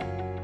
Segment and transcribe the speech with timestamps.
[0.00, 0.37] you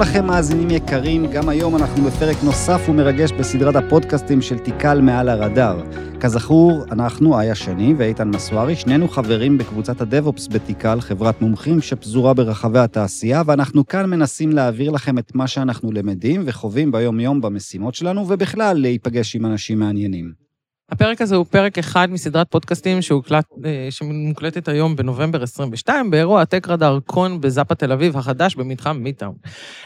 [0.00, 5.82] לכם, מאזינים יקרים, גם היום אנחנו בפרק נוסף ומרגש בסדרת הפודקאסטים של תיקל מעל הרדאר.
[6.20, 12.78] כזכור, אנחנו, איה שני ואיתן מסוארי, שנינו חברים בקבוצת הדב-אופס בתיקל, חברת מומחים שפזורה ברחבי
[12.78, 18.76] התעשייה, ואנחנו כאן מנסים להעביר לכם את מה שאנחנו למדים וחווים ביום-יום במשימות שלנו, ובכלל
[18.80, 20.47] להיפגש עם אנשים מעניינים.
[20.90, 26.68] הפרק הזה הוא פרק אחד מסדרת פודקאסטים שהוקלט, אה, שמוקלטת היום בנובמבר 22, באירוע הטק
[26.68, 29.34] רדאר קון בזאפה תל אביב החדש במתחם מיטאון.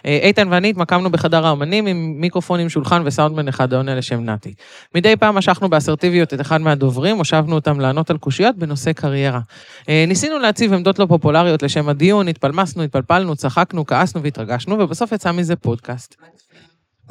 [0.06, 4.54] אה, איתן ואני התמקמנו בחדר האמנים עם מיקרופונים, שולחן וסאונדמן אחד העונה לשם נתי.
[4.94, 9.40] מדי פעם משכנו באסרטיביות את אחד מהדוברים, הושבנו אותם לענות על קושיות בנושא קריירה.
[9.88, 15.32] אה, ניסינו להציב עמדות לא פופולריות לשם הדיון, התפלמסנו, התפלפלנו, צחקנו, כעסנו והתרגשנו, ובסוף יצא
[15.32, 16.16] מזה פודקאסט.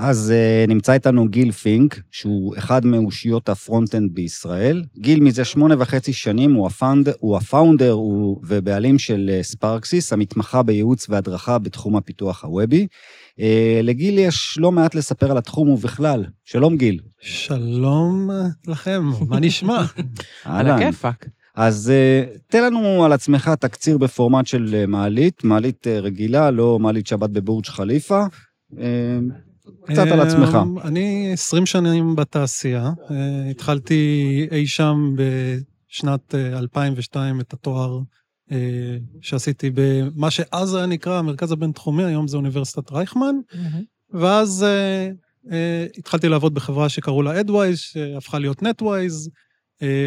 [0.04, 4.84] אז אה, נמצא איתנו גיל פינק, שהוא אחד מאושיות ה front-end בישראל.
[4.98, 10.14] גיל מזה שמונה וחצי שנים הוא, ה found, הוא ה founder הוא, ובעלים של sparXys,
[10.14, 12.88] המתמחה בייעוץ והדרכה בתחום הפיתוח הוובי.
[13.40, 13.44] Uh,
[13.84, 16.26] לגיל יש לא מעט לספר על התחום ובכלל.
[16.46, 17.00] שלום גיל.
[17.20, 18.30] שלום
[18.68, 19.84] לכם, מה נשמע?
[20.44, 21.28] על הכיפאק.
[21.56, 27.08] אז uh, תן לנו על עצמך תקציר בפורמט של מעלית, מעלית uh, רגילה, לא מעלית
[27.08, 28.26] שבת בבורג' חליפה.
[29.86, 30.58] קצת על עצמך.
[30.62, 32.92] אמ, אני 20 שנים בתעשייה.
[33.12, 38.00] אה, התחלתי אי שם בשנת 2002 אה, את התואר
[38.52, 43.36] אה, שעשיתי במה שאז היה נקרא המרכז הבינתחומי, היום זה אוניברסיטת רייכמן.
[44.14, 44.66] ואז
[45.98, 49.30] התחלתי לעבוד בחברה שקראו לה אדווייז, שהפכה להיות נטווייז.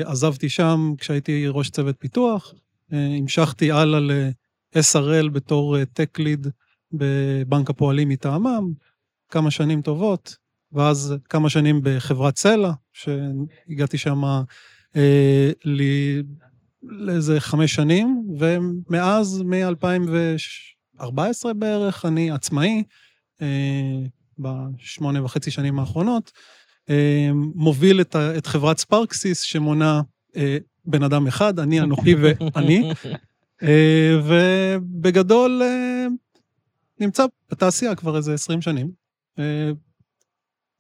[0.05, 2.55] עזבתי שם כשהייתי ראש צוות פיתוח.
[2.91, 6.47] המשכתי הלאה ל-SRL בתור טק ליד
[6.93, 8.73] בבנק הפועלים מטעמם.
[9.35, 10.37] כמה שנים טובות,
[10.73, 14.23] ואז כמה שנים בחברת סלע, שהגעתי שם
[14.97, 16.23] אה, לי,
[16.83, 22.83] לאיזה חמש שנים, ומאז, מ-2014 בערך, אני עצמאי,
[23.43, 23.47] אה,
[24.39, 26.33] בשמונה וחצי שנים האחרונות,
[26.91, 30.03] אה, מוביל את, ה, את חברת ספרקסיס, שמונה
[30.37, 32.93] אה, בן אדם אחד, אני, אנוכי ואני,
[33.63, 36.07] אה, ובגדול אה,
[37.01, 39.04] נמצא בתעשייה כבר איזה 20 שנים.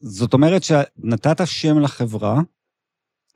[0.00, 2.40] זאת אומרת שנתת שם לחברה,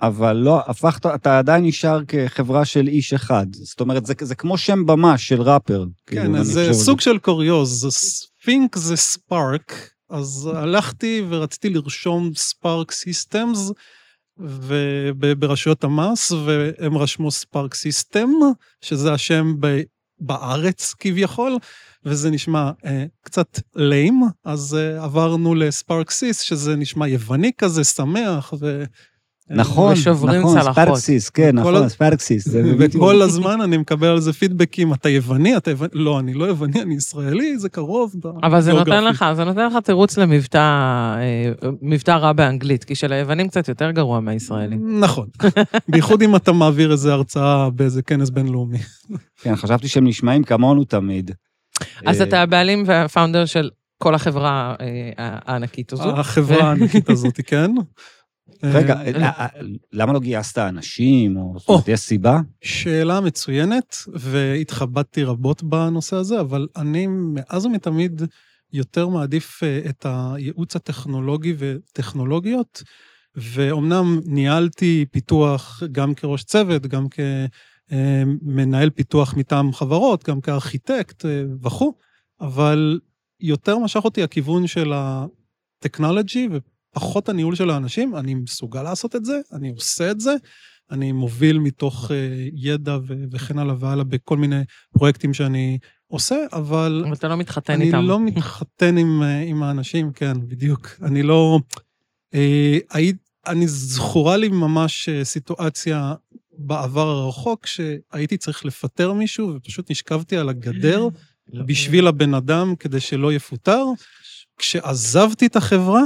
[0.03, 3.47] אבל לא, הפכת, אתה עדיין נשאר כחברה של איש אחד.
[3.53, 5.84] זאת אומרת, זה, זה כמו שם במה של ראפר.
[6.07, 7.05] כן, כאילו, זה סוג זה...
[7.05, 7.87] של קוריוז.
[8.45, 13.72] פינק זה spark, אז הלכתי ורציתי לרשום Spark Systems,
[15.39, 18.31] ברשויות המס, והם רשמו Spark System,
[18.81, 19.81] שזה השם ב,
[20.21, 21.59] בארץ כביכול,
[22.05, 28.84] וזה נשמע אה, קצת ליים, אז אה, עברנו לספרקסיס, שזה נשמע יווני כזה, שמח, ו...
[29.50, 32.48] נכון, נכון, ספרקסיס, כן, נכון, ספרקסיס.
[32.78, 36.82] וכל הזמן אני מקבל על זה פידבקים, אתה יווני, אתה יווני, לא, אני לא יווני,
[36.82, 38.14] אני ישראלי, זה קרוב.
[38.42, 43.12] אבל זה נותן לך, זה נותן לך תירוץ למבטא, אה, מבטא רע באנגלית, כי של
[43.12, 45.00] היוונים קצת יותר גרוע מהישראלים.
[45.00, 45.26] נכון,
[45.88, 48.78] בייחוד אם אתה מעביר איזה הרצאה באיזה כנס בינלאומי.
[49.42, 51.30] כן, חשבתי שהם נשמעים כמונו תמיד.
[52.06, 56.10] אז אתה הבעלים והפאונדר של כל החברה אה, הענקית הזו.
[56.10, 57.70] החברה הענקית הזאת, כן.
[58.63, 59.47] רגע, אה, אה,
[59.93, 62.41] למה לא גייסת אנשים, או זאת אומרת, יש סיבה?
[62.63, 68.23] שאלה מצוינת, והתחבטתי רבות בנושא הזה, אבל אני מאז ומתמיד
[68.73, 72.83] יותר מעדיף את הייעוץ הטכנולוגי וטכנולוגיות,
[73.35, 77.07] ואומנם ניהלתי פיתוח גם כראש צוות, גם
[77.89, 81.25] כמנהל פיתוח מטעם חברות, גם כארכיטקט
[81.63, 81.93] וכו',
[82.41, 83.01] אבל
[83.41, 86.49] יותר משך אותי הכיוון של הטכנולוגי,
[86.93, 90.35] פחות הניהול של האנשים, אני מסוגל לעשות את זה, אני עושה את זה,
[90.91, 92.17] אני מוביל מתוך אה,
[92.55, 92.99] ידע
[93.33, 94.61] וכן הלאה והלאה בכל מיני
[94.93, 97.03] פרויקטים שאני עושה, אבל...
[97.07, 97.99] אבל אתה לא מתחתן אני איתם.
[97.99, 100.89] אני לא מתחתן עם, אה, עם האנשים, כן, בדיוק.
[101.03, 101.61] אני לא...
[102.35, 102.79] אה,
[103.47, 106.15] אני זכורה לי ממש סיטואציה
[106.59, 111.09] בעבר הרחוק, שהייתי צריך לפטר מישהו ופשוט נשכבתי על הגדר
[111.53, 111.65] לא.
[111.67, 113.85] בשביל הבן אדם כדי שלא יפוטר.
[114.59, 116.03] כשעזבתי את החברה,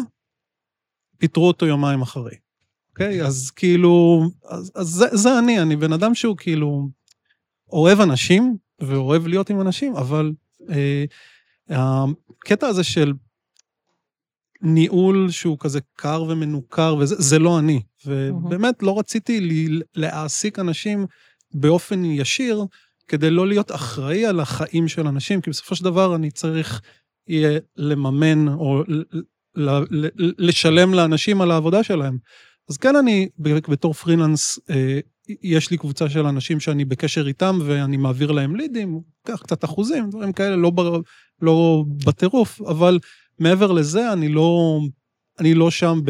[1.23, 2.35] פיטרו אותו יומיים אחרי.
[2.91, 3.23] אוקיי?
[3.23, 6.89] אז כאילו, אז, אז זה, זה אני, אני בן אדם שהוא כאילו
[7.73, 10.33] אוהב אנשים, ואוהב להיות עם אנשים, אבל
[10.71, 11.05] אה,
[11.71, 13.13] הקטע הזה של
[14.63, 17.83] ניהול שהוא כזה קר ומנוכר, וזה זה לא אני.
[18.07, 21.07] ובאמת לא רציתי לי, להעסיק אנשים
[21.55, 22.65] באופן ישיר,
[23.09, 26.81] כדי לא להיות אחראי על החיים של אנשים, כי בסופו של דבר אני צריך
[27.29, 28.83] יהיה לממן או
[30.39, 32.19] לשלם לאנשים על העבודה שלהם.
[32.71, 34.99] אז כן, אני בתור פרילנס, אה,
[35.43, 40.11] יש לי קבוצה של אנשים שאני בקשר איתם ואני מעביר להם לידים, קח קצת אחוזים,
[40.11, 40.73] דברים כאלה, לא,
[41.43, 42.99] לא בטירוף, אבל
[43.39, 44.81] מעבר לזה, אני לא,
[45.41, 46.01] אני לא שם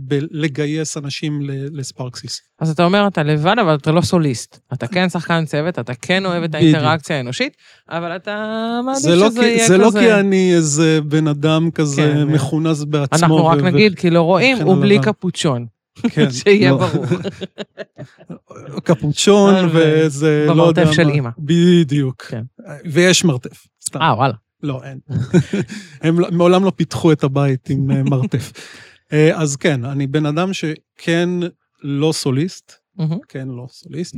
[0.00, 1.40] בלגייס אנשים
[1.72, 2.40] לספרקסיס.
[2.60, 4.58] אז אתה אומר, אתה לבד, אבל אתה לא סוליסט.
[4.72, 7.56] אתה כן שחקן צוות, אתה כן אוהב את האינטראקציה האנושית,
[7.88, 8.44] אבל אתה
[8.84, 9.66] מעדיף שזה לא יהיה כזה...
[9.66, 13.18] זה לא כי אני איזה בן אדם כזה כן, מכונס בעצמו.
[13.18, 15.66] אנחנו רק נגיד, כי לא רואים, הוא בלי קפוצ'ון.
[16.02, 16.30] כן.
[16.42, 16.76] שיהיה לא.
[16.76, 17.04] ברור.
[18.84, 20.72] קפוצ'ון וזה, לא יודע מה.
[20.72, 21.30] במרתף של אימא.
[21.38, 22.22] בדיוק.
[22.22, 22.42] כן.
[22.84, 23.66] ויש מרתף.
[23.96, 24.34] אה, וואלה.
[24.62, 24.98] לא, אין.
[26.02, 28.52] הם לא- מעולם לא פיתחו את הבית עם אה, מרתף.
[29.12, 31.30] אה, אז כן, אני בן אדם שכן
[31.82, 32.72] לא סוליסט,
[33.28, 34.16] כן, לא סוליסט,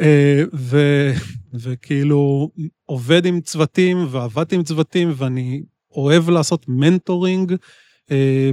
[0.00, 0.42] אה,
[1.54, 2.50] וכאילו
[2.84, 7.54] עובד עם צוותים ועבדתי עם צוותים, ואני אוהב לעשות מנטורינג,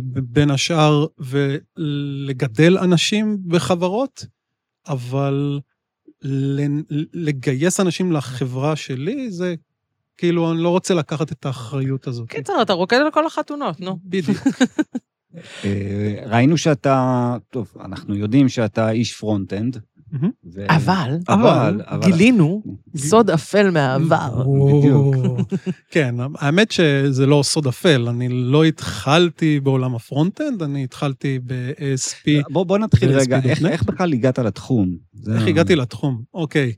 [0.03, 4.25] בין השאר, ולגדל אנשים בחברות,
[4.87, 5.59] אבל
[7.13, 9.55] לגייס אנשים לחברה שלי, זה
[10.17, 12.29] כאילו, אני לא רוצה לקחת את האחריות הזאת.
[12.29, 13.99] קיצר, אתה רוקד על כל החתונות, נו.
[14.05, 14.37] בדיוק.
[15.65, 19.77] אה, ראינו שאתה, טוב, אנחנו יודעים שאתה איש front-end.
[20.69, 22.63] אבל, אבל, גילינו
[22.95, 24.43] סוד אפל מהעבר.
[24.77, 25.15] בדיוק.
[25.91, 32.49] כן, האמת שזה לא סוד אפל, אני לא התחלתי בעולם ה front-end, אני התחלתי ב-ASP.
[32.49, 33.39] בוא נתחיל רגע,
[33.69, 34.97] איך בכלל הגעת לתחום?
[35.35, 36.21] איך הגעתי לתחום?
[36.33, 36.73] אוקיי.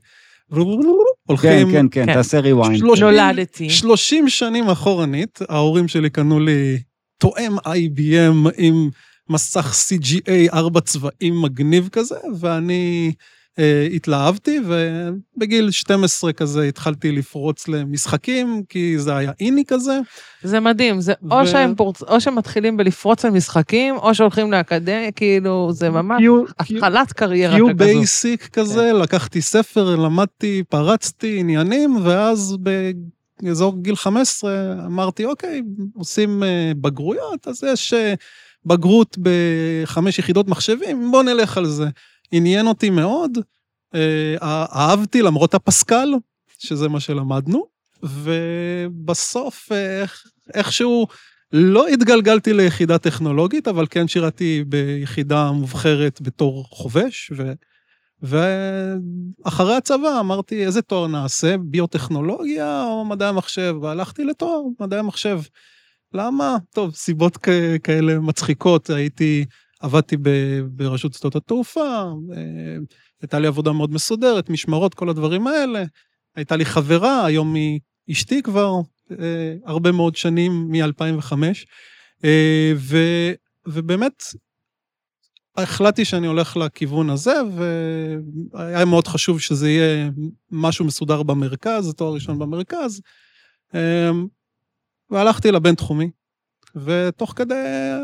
[1.26, 1.70] הולכים...
[1.70, 3.00] כן, כן, כן, תעשה rewind.
[3.00, 3.70] נולדתי.
[3.70, 6.78] 30 שנים אחורנית, ההורים שלי קנו לי
[7.18, 8.90] תואם IBM עם
[9.30, 13.12] מסך CGA ארבע צבעים מגניב כזה, ואני
[13.94, 20.00] התלהבתי, ובגיל 12 כזה התחלתי לפרוץ למשחקים, כי זה היה איני כזה.
[20.42, 21.32] זה מדהים, זה ו...
[21.32, 22.02] או שהם פורצ...
[22.02, 26.22] או שהם מתחילים בלפרוץ למשחקים, או שהולכים לאקדמיה, כאילו, זה ממש
[26.58, 27.66] התחלת קריירה כזו.
[27.66, 28.96] QBasic כזה, כן.
[28.96, 32.56] לקחתי ספר, למדתי, פרצתי עניינים, ואז
[33.42, 35.62] באזור גיל 15 אמרתי, אוקיי,
[35.94, 38.14] עושים אה, בגרויות, אז יש אה,
[38.66, 41.86] בגרות בחמש יחידות מחשבים, בוא נלך על זה.
[42.32, 43.38] עניין אותי מאוד,
[43.94, 44.34] אה,
[44.72, 46.08] אהבתי למרות הפסקל,
[46.58, 47.66] שזה מה שלמדנו,
[48.02, 50.22] ובסוף איך,
[50.54, 51.06] איכשהו
[51.52, 57.52] לא התגלגלתי ליחידה טכנולוגית, אבל כן שירתי ביחידה מובחרת בתור חובש, ו...
[58.22, 63.74] ואחרי הצבא אמרתי, איזה תואר נעשה, ביוטכנולוגיה או מדעי המחשב?
[63.82, 65.40] והלכתי לתואר מדעי המחשב.
[66.14, 66.56] למה?
[66.74, 67.36] טוב, סיבות
[67.82, 69.44] כאלה מצחיקות, הייתי
[69.80, 70.16] עבדתי
[70.70, 72.04] ברשות שדות התעופה,
[72.36, 72.76] אה,
[73.22, 75.84] הייתה לי עבודה מאוד מסודרת, משמרות, כל הדברים האלה.
[76.36, 77.80] הייתה לי חברה, היום היא
[78.10, 78.72] אשתי כבר
[79.10, 81.32] אה, הרבה מאוד שנים, מ-2005,
[82.24, 82.72] אה,
[83.66, 84.22] ובאמת,
[85.56, 87.34] החלטתי שאני הולך לכיוון הזה,
[88.52, 90.10] והיה מאוד חשוב שזה יהיה
[90.50, 93.00] משהו מסודר במרכז, תואר ראשון במרכז,
[95.10, 96.10] והלכתי לבינתחומי.
[96.84, 97.54] ותוך כדי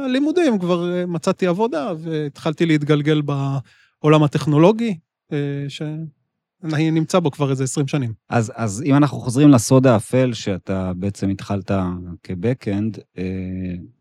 [0.05, 4.99] הלימודים כבר אה, מצאתי עבודה והתחלתי להתגלגל בעולם הטכנולוגי,
[5.33, 8.13] אה, שאני נמצא בו כבר איזה 20 שנים.
[8.31, 11.71] אז, אז אם אנחנו חוזרים לסוד האפל, שאתה בעצם התחלת
[12.23, 13.25] כ backend, אה,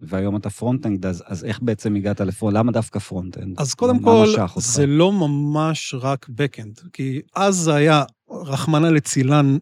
[0.02, 2.56] והיום אתה front-end, אז, אז איך בעצם הגעת ל front?
[2.58, 3.60] למה דווקא front-end?
[3.60, 4.26] אז קודם כל,
[4.58, 9.58] זה לא ממש רק backend, כי אז זה היה, רחמנא ליצלן,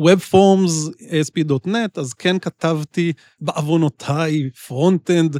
[0.00, 5.36] Web Forms, ASP.NET, אז כן כתבתי בעוונותיי front-end,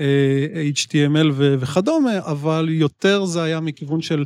[0.00, 4.24] אה, HTML וכדומה, אבל יותר זה היה מכיוון של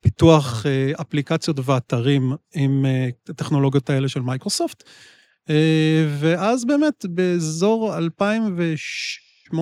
[0.00, 4.82] פיתוח אה, אפליקציות ואתרים עם אה, הטכנולוגיות האלה של מייקרוסופט.
[6.20, 7.94] ואז באמת, באזור
[9.52, 9.54] 2008-2009,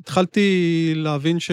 [0.00, 1.50] התחלתי להבין ש...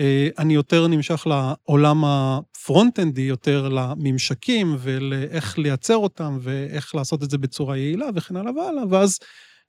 [0.00, 7.38] אה, אני יותר נמשך לעולם הפרונט-אנדי, יותר לממשקים ולאיך לייצר אותם ואיך לעשות את זה
[7.38, 9.18] בצורה יעילה וכן הלאה והלאה, ואז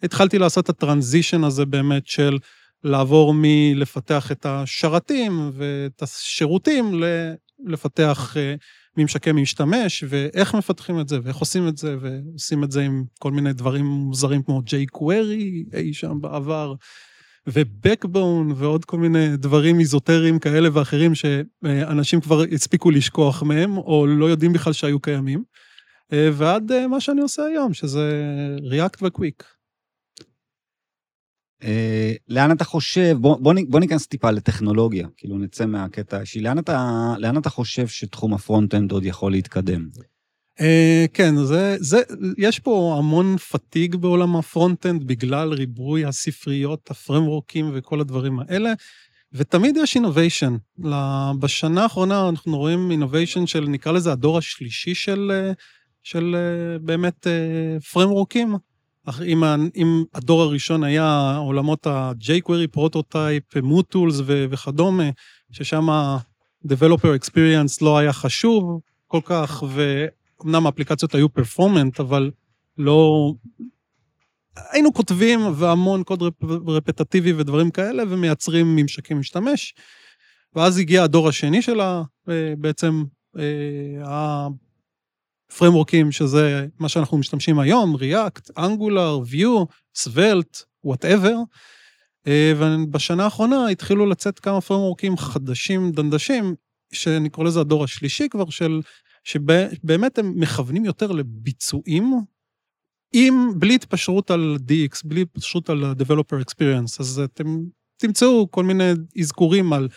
[0.03, 2.37] התחלתי לעשות את הטרנזישן הזה באמת של
[2.83, 7.03] לעבור מלפתח את השרתים ואת השירותים
[7.65, 8.55] לפתח אה,
[8.97, 13.31] ממשקי משתמש, ואיך מפתחים את זה, ואיך עושים את זה, ועושים את זה עם כל
[13.31, 16.73] מיני דברים מוזרים כמו jQuery אי שם בעבר.
[17.47, 24.25] ו-Backbone ועוד כל מיני דברים איזוטריים כאלה ואחרים שאנשים כבר הספיקו לשכוח מהם, או לא
[24.25, 25.43] יודעים בכלל שהיו קיימים.
[26.13, 28.11] אה, ועד אה, מה שאני עושה היום, שזה
[28.71, 29.43] React ו-Quick.
[31.63, 36.57] אה, לאן אתה חושב, בוא, בוא, בוא ניכנס טיפה לטכנולוגיה, כאילו נצא מהקטע האישי, לאן
[37.17, 39.89] לאן אתה חושב שתחום ה front-end עוד יכול להתקדם?
[40.59, 40.63] אה,
[41.13, 42.01] כן, זה, זה,
[42.37, 48.73] יש פה המון fatigue בעולם ה front-end בגלל ריבוי הספריות, הפריימוורקים וכל הדברים האלה,
[49.33, 50.55] ותמיד יש innovation.
[51.39, 55.51] בשנה האחרונה אנחנו רואים innovation של, נקרא לזה הדור השלישי של,
[56.03, 56.35] של
[56.81, 57.27] באמת
[57.93, 58.55] פריימוורקים.
[59.25, 59.43] אם,
[59.75, 65.09] אם הדור הראשון היה עולמות ה-jQuery, Prototype, MooTools וכדומה,
[65.51, 69.63] ששם ה-Developer Experience לא היה חשוב כל כך,
[70.41, 72.31] ואומנם האפליקציות היו פרפורמנט, אבל
[72.77, 73.33] לא...
[74.71, 76.43] היינו כותבים והמון קוד רפ...
[76.67, 79.73] רפטטיבי ודברים כאלה, ומייצרים ממשקים משתמש.
[80.55, 83.03] ואז הגיע הדור השני שלה, אה, בעצם
[83.39, 84.47] אה,
[85.57, 89.65] פרמורקים, שזה מה שאנחנו משתמשים היום, React, Angular, Vue,
[89.97, 91.35] Svelte, whatever.
[92.27, 96.55] אה, ובשנה האחרונה התחילו לצאת כמה פרמורקים חדשים, דנדשים,
[96.93, 98.81] שאני קורא לזה הדור השלישי כבר, של,
[99.23, 102.13] שבאמת הם מכוונים יותר לביצועים,
[103.13, 106.95] עם, בלי התפשרות על DX, בלי התפשרות על Developer Experience.
[106.99, 107.57] אז אתם
[107.97, 109.87] תמצאו כל מיני אזכורים על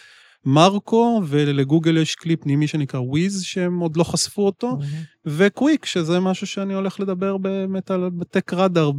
[0.45, 4.79] מרקו, ולגוגל יש כלי פנימי שנקרא וויז, שהם עוד לא חשפו אותו,
[5.27, 8.91] וקוויק, שזה משהו שאני הולך לדבר באמת על בטק רדאר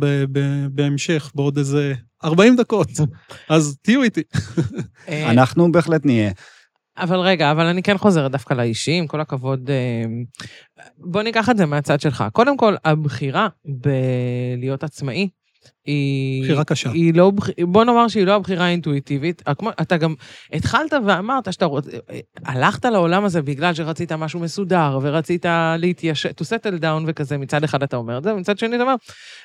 [0.72, 2.90] בהמשך, בעוד איזה 40 דקות,
[3.50, 4.22] אז תהיו איתי.
[5.08, 6.32] אה, אנחנו בהחלט נהיה.
[6.98, 9.70] אבל רגע, אבל אני כן חוזרת דווקא לאישי, עם כל הכבוד.
[9.70, 10.06] אה,
[10.98, 12.24] בוא ניקח את זה מהצד שלך.
[12.34, 15.30] קודם כל, הבחירה בלהיות עצמאי,
[15.86, 16.44] היא...
[16.44, 16.92] בחירה קשה.
[16.92, 17.32] היא לא,
[17.62, 19.42] בוא נאמר שהיא לא הבחירה האינטואיטיבית.
[19.58, 20.14] כמו, אתה גם
[20.54, 21.92] התחלת ואמרת שאתה רוצה,
[22.46, 25.46] הלכת לעולם הזה בגלל שרצית משהו מסודר, ורצית
[25.78, 28.96] להתיישב, to settle down וכזה, מצד אחד אתה אומר את זה, ומצד שני אתה אומר,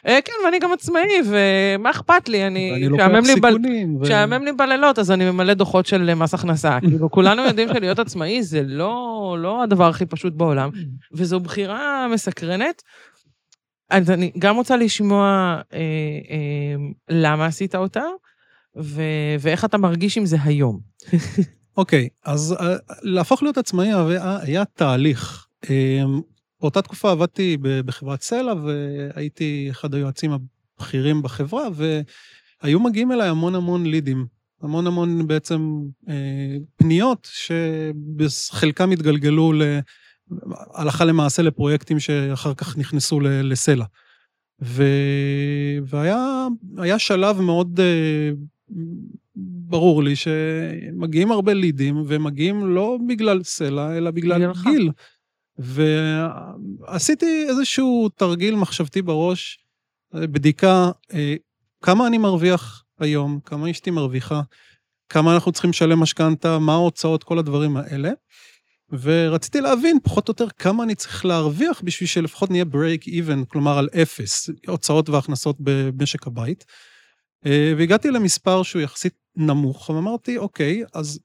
[0.07, 2.71] אה, כן, ואני גם עצמאי, ומה אכפת לי, אני...
[2.73, 3.99] ואני לוקח סיכונים.
[3.99, 4.07] ב...
[4.07, 6.79] שעמם לי בלילות, אז אני ממלא דוחות של מס הכנסה.
[6.89, 10.71] כאילו, כולנו יודעים שלהיות עצמאי זה לא, לא הדבר הכי פשוט בעולם,
[11.17, 12.83] וזו בחירה מסקרנת.
[13.91, 15.25] אז אני גם רוצה לשמוע
[15.73, 15.79] אה,
[16.31, 16.77] אה,
[17.09, 18.05] למה עשית אותה,
[18.77, 20.81] ו- ואיך אתה מרגיש עם זה היום.
[21.77, 22.65] אוקיי, okay, אז uh,
[23.03, 25.47] להפוך להיות עצמאי היה, היה תהליך.
[25.65, 25.69] Um,
[26.61, 31.69] באותה תקופה עבדתי בחברת סלע, והייתי אחד היועצים הבכירים בחברה,
[32.63, 34.27] והיו מגיעים אליי המון המון לידים.
[34.63, 36.11] המון המון בעצם uh,
[36.77, 39.63] פניות, שבחלקם התגלגלו ל...
[40.75, 43.85] הלכה למעשה לפרויקטים שאחר כך נכנסו לסלע.
[44.63, 44.85] ו...
[45.85, 48.73] והיה שלב מאוד uh,
[49.37, 54.91] ברור לי שמגיעים הרבה לידים, ומגיעים לא בגלל סלע, אלא בגלל גיל.
[55.59, 59.65] ועשיתי איזשהו תרגיל מחשבתי בראש,
[60.15, 61.15] בדיקה, uh,
[61.83, 64.43] כמה אני מרוויח היום, כמה אשתי מרוויחה,
[65.09, 68.11] כמה אנחנו צריכים לשלם משכנתה, מה ההוצאות, כל הדברים האלה.
[68.93, 73.79] ורציתי להבין פחות או יותר כמה אני צריך להרוויח בשביל שלפחות נהיה break even, כלומר
[73.79, 76.65] על אפס, הוצאות והכנסות במשק הבית.
[77.47, 81.21] אה, והגעתי למספר שהוא יחסית נמוך, ואמרתי, אוקיי, אז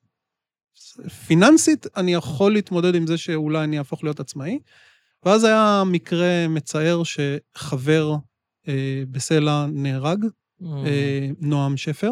[1.27, 4.59] פיננסית אני יכול להתמודד עם זה שאולי אני אהפוך להיות עצמאי.
[5.25, 8.15] ואז היה מקרה מצער שחבר
[8.67, 10.65] אה, בסלע נהרג, mm.
[10.85, 12.11] אה, נועם שפר.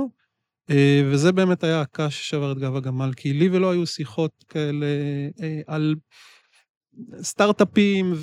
[0.70, 4.86] אה, וזה באמת היה הקש ששבר את גב הגמל, כי לי ולא היו שיחות כאלה
[5.42, 5.96] אה, על
[7.22, 8.14] סטארט-אפים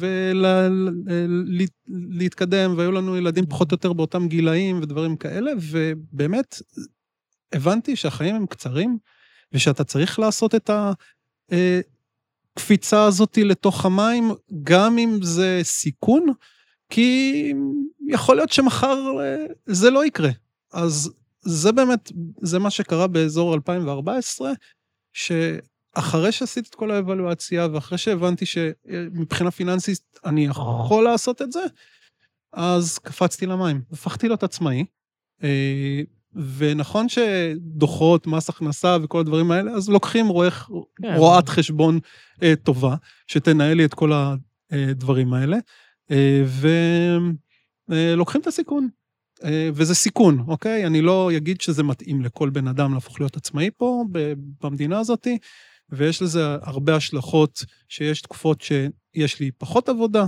[2.18, 6.62] ולהתקדם, והיו לנו ילדים פחות או יותר באותם גילאים ודברים כאלה, ובאמת
[7.52, 8.98] הבנתי שהחיים הם קצרים,
[9.52, 10.70] ושאתה צריך לעשות את
[12.56, 14.30] הקפיצה אה, הזאת לתוך המים,
[14.62, 16.26] גם אם זה סיכון,
[16.90, 17.52] כי
[18.08, 18.98] יכול להיות שמחר
[19.66, 20.30] זה לא יקרה.
[20.72, 21.10] אז
[21.42, 24.52] זה באמת, זה מה שקרה באזור 2014,
[25.12, 31.64] שאחרי שעשיתי את כל האבלואציה, ואחרי שהבנתי שמבחינה פיננסית אני יכול לעשות את זה,
[32.52, 34.84] אז קפצתי למים, הפכתי להיות עצמאי.
[35.42, 36.02] אה,
[36.56, 41.14] ונכון שדוחות, מס הכנסה וכל הדברים האלה, אז לוקחים רואה, כן.
[41.16, 41.98] רואת חשבון
[42.42, 44.12] אה, טובה, שתנהל לי את כל
[44.72, 45.56] הדברים האלה,
[46.10, 46.42] אה,
[47.88, 48.88] ולוקחים את הסיכון.
[49.44, 50.86] אה, וזה סיכון, אוקיי?
[50.86, 54.04] אני לא אגיד שזה מתאים לכל בן אדם להפוך להיות עצמאי פה,
[54.60, 55.26] במדינה הזאת,
[55.88, 60.24] ויש לזה הרבה השלכות, שיש תקופות שיש לי פחות עבודה,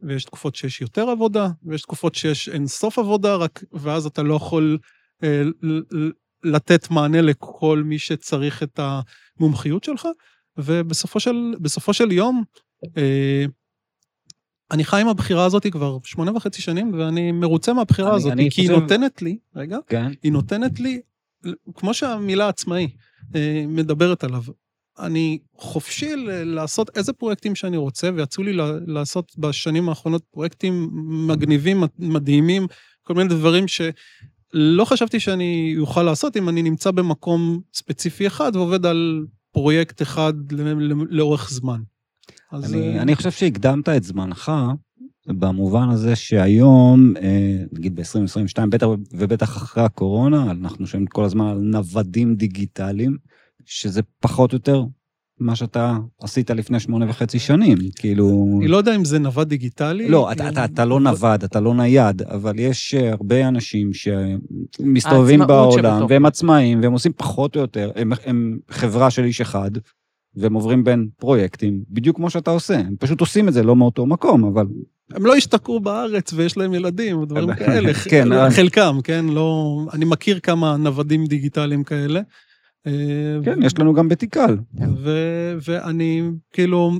[0.00, 4.34] ויש תקופות שיש יותר עבודה, ויש תקופות שיש אין סוף עבודה, רק, ואז אתה לא
[4.34, 4.78] יכול
[5.22, 5.42] אה,
[6.44, 8.80] לתת מענה לכל מי שצריך את
[9.38, 10.08] המומחיות שלך,
[10.56, 11.54] ובסופו של,
[11.92, 12.44] של יום,
[12.96, 13.44] אה,
[14.72, 18.50] אני חי עם הבחירה הזאת כבר שמונה וחצי שנים, ואני מרוצה מהבחירה אני- הזאת, אני
[18.50, 20.12] כי היא חושב- נותנת לי, רגע, כן.
[20.22, 21.00] היא נותנת לי,
[21.74, 22.88] כמו שהמילה עצמאי
[23.34, 24.42] אה, מדברת עליו,
[24.98, 28.52] אני חופשי לעשות איזה פרויקטים שאני רוצה, ויצאו לי
[28.86, 30.90] לעשות בשנים האחרונות פרויקטים
[31.28, 32.66] מגניבים, מדהימים,
[33.02, 38.86] כל מיני דברים שלא חשבתי שאני אוכל לעשות אם אני נמצא במקום ספציפי אחד ועובד
[38.86, 40.32] על פרויקט אחד
[41.10, 41.80] לאורך זמן.
[42.52, 44.52] אז אני, אה, אני חושב שהקדמת את זמנך,
[45.26, 51.58] במובן הזה שהיום, אה, נגיד ב-2022, בטח ובטח אחרי הקורונה, אנחנו שומעים כל הזמן על
[51.58, 53.16] נוודים דיגיטליים,
[53.64, 54.84] שזה פחות או יותר
[55.40, 58.56] מה שאתה עשית לפני שמונה וחצי שנים, כאילו...
[58.58, 60.08] אני לא יודע אם זה נווד דיגיטלי.
[60.08, 65.40] לא, אתה, אתה, אתה לא נווד, אתה לא נייד, אבל יש אה, הרבה אנשים שמסתובבים
[65.46, 66.10] בעולם, שבתוך.
[66.10, 69.70] והם עצמאיים, והם עושים פחות או יותר, הם, הם חברה של איש אחד,
[70.36, 72.78] והם עוברים בין פרויקטים, בדיוק כמו שאתה עושה.
[72.78, 74.66] הם פשוט עושים את זה לא מאותו מקום, אבל...
[75.14, 77.94] הם לא השתכרו בארץ ויש להם ילדים, או דברים כאלה.
[78.10, 78.28] כן.
[78.50, 79.24] חלקם, כן?
[79.28, 79.78] לא...
[79.92, 82.20] אני מכיר כמה נוודים דיגיטליים כאלה.
[82.86, 82.92] אה,
[83.44, 84.56] כן, יש לנו גם בתיקל.
[85.60, 86.22] ואני,
[86.52, 86.92] כאילו,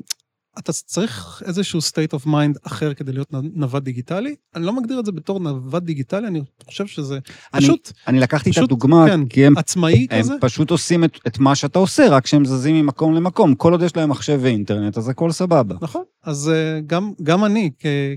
[0.58, 4.34] אתה צריך איזשהו state of mind אחר כדי להיות נווד דיגיטלי.
[4.56, 7.18] אני לא מגדיר את זה בתור נווד דיגיטלי, אני חושב שזה
[7.54, 10.34] אני- פשוט אני לקחתי את פשוט, הדוגמה, כן, כי הם, עצמאי הם כזה.
[10.40, 13.54] פשוט עושים את, את מה שאתה עושה, רק שהם זזים ממקום למקום.
[13.54, 15.74] כל עוד יש להם מחשב ואינטרנט, אז הכל סבבה.
[15.80, 17.70] נכון, אז אה, גם, גם אני,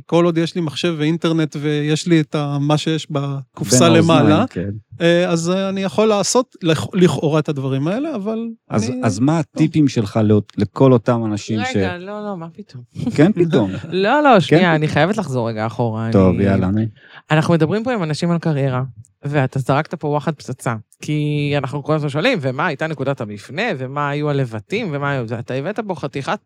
[0.05, 4.69] כל עוד יש לי מחשב ואינטרנט ויש לי את מה שיש בקופסה למעלה, כן.
[5.01, 8.39] אה, אז אני יכול לעשות לכ- לכאורה את הדברים האלה, אבל...
[8.69, 9.01] אז, אני...
[9.03, 10.19] אז מה הטיפים שלך
[10.57, 11.75] לכל אותם אנשים ש...
[11.75, 12.83] רגע, לא, לא, מה פתאום?
[13.15, 13.71] כן, פתאום.
[14.05, 14.69] לא, לא, שנייה, כן.
[14.69, 16.09] אני חייבת לחזור רגע אחורה.
[16.11, 16.67] טוב, אני- יאללה.
[16.67, 16.85] אני-
[17.31, 18.83] אנחנו מדברים פה עם אנשים על קריירה,
[19.25, 20.75] ואתה זרקת פה וואחד פצצה.
[21.01, 25.25] כי אנחנו כל הזמן שואלים, ומה הייתה נקודת המפנה, ומה היו הלבטים, ומה היו...
[25.39, 26.39] אתה הבאת פה חתיכת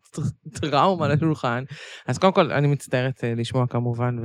[0.60, 1.64] טראומה לשולחן.
[2.06, 4.16] אז קודם כל, אני מצטערת אה, לשמוע כמובן,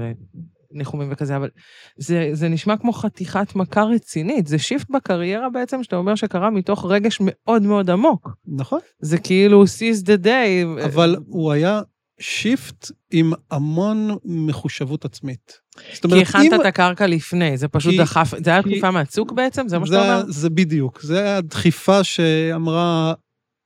[0.75, 1.49] וניחומים וכזה, אבל
[1.97, 4.47] זה, זה נשמע כמו חתיכת מכה רצינית.
[4.47, 8.29] זה shift בקריירה בעצם, שאתה אומר שקרה מתוך רגש מאוד מאוד עמוק.
[8.47, 10.85] נכון, זה כאילו seize the day.
[10.85, 11.81] אבל הוא היה
[12.19, 15.59] shift עם המון מחושבות עצמית.
[15.93, 18.69] זאת כי אומרת, הכנת אם- את הקרקע לפני, זה פשוט כי- דחף, זה היה כי-
[18.69, 19.67] דחיפה מהצוק בעצם?
[19.67, 20.31] זה מה זה, שאתה אומר?
[20.31, 23.13] זה בדיוק, זה היה דחיפה שאמרה,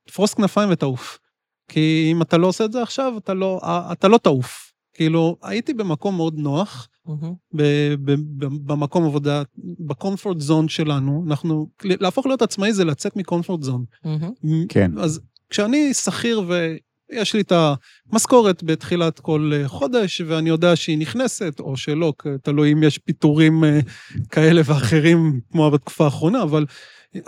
[0.08, 1.20] תפרוס כנפיים ותעוף.
[1.72, 4.69] כי אם אתה לא עושה את זה עכשיו, אתה לא, אתה לא תעוף.
[5.00, 7.34] כאילו, הייתי במקום מאוד נוח, מהמם.
[7.54, 8.12] ב- ב-
[8.46, 9.44] ב- במקום עבודה,
[9.80, 13.86] בקומפורט זון שלנו, אנחנו, להפוך להיות עצמאי זה לצאת מקומפורט זון.
[14.06, 14.32] מהמם.
[14.70, 14.92] כן.
[14.98, 17.54] אז כשאני שכיר ויש לי את
[18.12, 23.64] המשכורת בתחילת כל אה, חודש, ואני יודע שהיא נכנסת, או שלא, תלוי אם יש פיטורים
[23.64, 23.80] אה,
[24.30, 26.66] כאלה ואחרים, כמו בתקופה האחרונה, אבל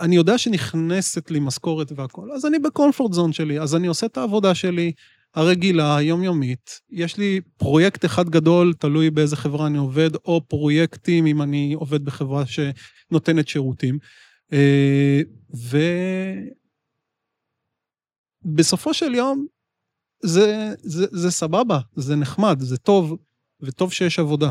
[0.00, 4.16] אני יודע שנכנסת לי משכורת והכול, אז אני בקומפורט זון שלי, אז אני עושה את
[4.16, 4.92] העבודה שלי.
[5.34, 6.80] הרגילה, היומיומית.
[6.90, 12.04] יש לי פרויקט אחד גדול, תלוי באיזה חברה אני עובד, או פרויקטים אם אני עובד
[12.04, 13.98] בחברה שנותנת שירותים.
[14.52, 15.20] אה,
[18.44, 19.46] ובסופו של יום,
[20.24, 23.16] זה, זה, זה סבבה, זה נחמד, זה טוב,
[23.60, 24.50] וטוב שיש עבודה.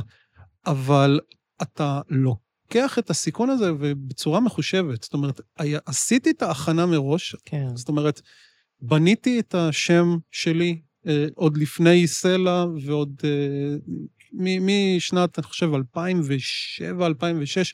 [0.66, 1.20] אבל
[1.62, 5.04] אתה לוקח את הסיכון הזה ובצורה מחושבת.
[5.04, 7.76] זאת אומרת, היה- עשיתי את ההכנה מראש, כן.
[7.76, 8.22] זאת אומרת,
[8.82, 13.30] בניתי את השם שלי אה, עוד לפני סלע ועוד אה,
[14.34, 17.74] מ- משנת, אני חושב, 2007, 2006,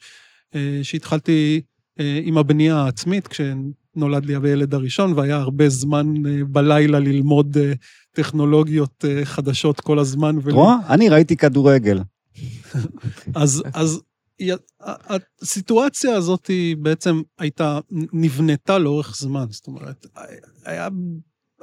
[0.56, 1.62] אה, שהתחלתי
[2.00, 7.74] אה, עם הבנייה העצמית, כשנולד לי הילד הראשון, והיה הרבה זמן אה, בלילה ללמוד אה,
[8.12, 10.36] טכנולוגיות אה, חדשות כל הזמן.
[10.40, 10.76] את רואה?
[10.90, 12.00] אני ראיתי כדורגל.
[13.36, 14.02] אז, אז
[15.42, 17.80] הסיטואציה הזאת היא בעצם הייתה,
[18.14, 19.46] נבנתה לאורך זמן.
[19.50, 20.06] זאת אומרת,
[20.66, 20.88] היה,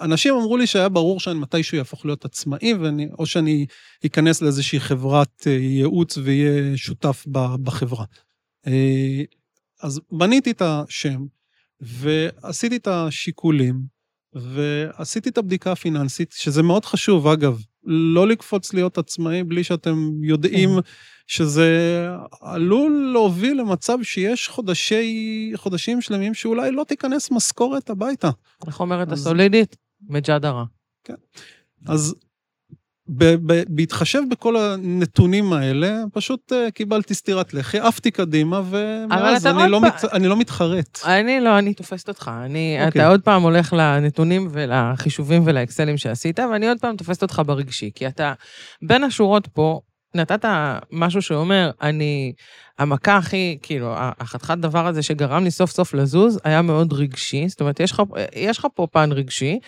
[0.01, 3.67] אנשים אמרו לי שהיה ברור שאני מתישהו יהפוך להיות עצמאי, ואני, או שאני
[4.07, 7.25] אכנס לאיזושהי חברת אה, ייעוץ ואהיה שותף
[7.63, 8.05] בחברה.
[8.67, 9.23] אה,
[9.83, 11.25] אז בניתי את השם,
[11.81, 13.81] ועשיתי את השיקולים,
[14.33, 20.69] ועשיתי את הבדיקה הפיננסית, שזה מאוד חשוב, אגב, לא לקפוץ להיות עצמאי בלי שאתם יודעים
[20.75, 20.81] כן.
[21.27, 22.09] שזה
[22.41, 28.31] עלול להוביל למצב שיש חודשי, חודשים שלמים שאולי לא תיכנס משכורת הביתה.
[28.67, 29.77] איך אומרת אז- הסולידית?
[30.09, 30.65] מג'דרה.
[31.87, 32.34] אז ב- ב-
[33.69, 39.89] בהתחשב בכל הנתונים האלה, פשוט uh, קיבלתי סטירת לחי, עפתי קדימה, ומאז אני, לא פעם-
[39.89, 41.01] מת, אני לא מתחרט.
[41.05, 42.31] אני לא, אני תופסת אותך.
[42.45, 43.03] אני, אוקיי.
[43.03, 48.07] אתה עוד פעם הולך לנתונים ולחישובים ולאקסלים שעשית, ואני עוד פעם תופסת אותך ברגשי, כי
[48.07, 48.33] אתה,
[48.83, 49.81] בין השורות פה,
[50.15, 50.45] נתת
[50.93, 52.33] משהו שאומר, אני,
[52.79, 57.49] המכה הכי, כאילו, החתיכת דבר הזה שגרם לי סוף סוף לזוז, היה מאוד רגשי.
[57.49, 58.03] זאת אומרת, יש לך,
[58.37, 59.59] יש לך פה פן רגשי, אה,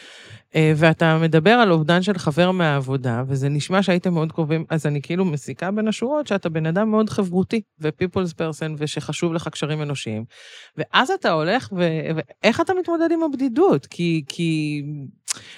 [0.76, 5.24] ואתה מדבר על אובדן של חבר מהעבודה, וזה נשמע שהייתם מאוד קרובים, אז אני כאילו
[5.24, 10.24] מסיקה בין השורות שאתה בן אדם מאוד חברותי, ו-people's person, ושחשוב לך קשרים אנושיים.
[10.76, 11.88] ואז אתה הולך, ו...
[12.16, 13.86] ואיך אתה מתמודד עם הבדידות?
[13.86, 14.82] כי, כי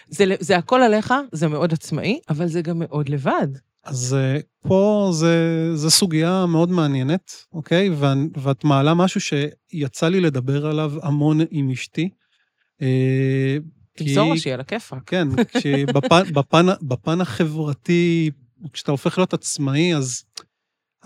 [0.09, 3.49] זה, זה הכל עליך, זה מאוד עצמאי, אבל זה גם מאוד לבד.
[3.85, 5.37] אז uh, פה זה,
[5.75, 7.91] זה סוגיה מאוד מעניינת, אוקיי?
[7.91, 12.09] ואת, ואת מעלה משהו שיצא לי לדבר עליו המון עם אשתי.
[13.99, 14.97] תמסור לה שיהיה לה כיפה.
[15.07, 18.31] כן, כשבפן, בפן, בפן החברתי,
[18.73, 20.25] כשאתה הופך להיות עצמאי, אז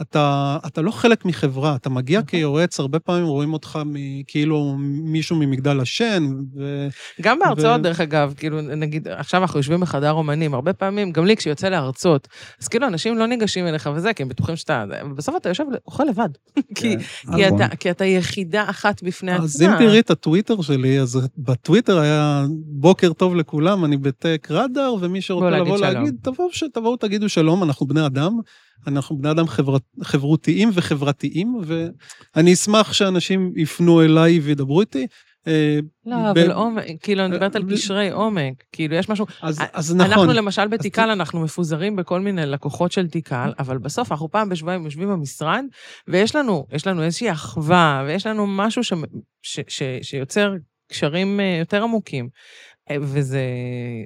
[0.02, 2.20] אתה, אתה לא חלק מחברה, אתה מגיע.
[2.20, 2.40] אוקיי.
[2.40, 6.22] כיועץ, הרבה פעמים רואים אותך מ, כאילו מישהו ממגדל השן.
[6.56, 6.88] ו,
[7.20, 7.82] גם בהרצאות, ו...
[7.82, 12.28] דרך אגב, כאילו, נגיד, עכשיו אנחנו יושבים בחדר אומנים, הרבה פעמים, גם לי כשיוצא להרצות,
[12.62, 14.84] אז כאילו אנשים לא ניגשים אליך וזה, כי הם בטוחים שאתה...
[15.16, 16.28] בסוף אתה יושב, אוכל לבד.
[16.74, 17.36] כי, כן.
[17.36, 19.44] כי, אתה, כי אתה יחידה אחת בפני עצמה.
[19.44, 24.94] אז אם תראי את הטוויטר שלי, אז בטוויטר היה בוקר טוב לכולם, אני בטק רדאר,
[25.00, 28.38] ומי שרוצה לבוא להגיד, תבואו, תבואו, תגידו שלום, אנחנו בני אדם.
[28.86, 31.60] אנחנו בני אדם חברת, חברותיים וחברתיים,
[32.36, 35.06] ואני אשמח שאנשים יפנו אליי וידברו איתי.
[35.46, 38.64] אה, לא, אבל עומק, כאילו, אני מדברת על קשרי עומק.
[38.72, 39.26] כאילו, יש משהו...
[39.40, 40.12] אז נכון.
[40.12, 44.84] אנחנו למשל בתיקל, אנחנו מפוזרים בכל מיני לקוחות של תיקל, אבל בסוף אנחנו פעם בשבועיים
[44.84, 45.64] יושבים במשרד,
[46.08, 48.82] ויש לנו, יש לנו איזושהי אחווה, ויש לנו משהו
[50.02, 50.54] שיוצר
[50.88, 52.28] קשרים אה, יותר עמוקים.
[53.00, 53.40] וזה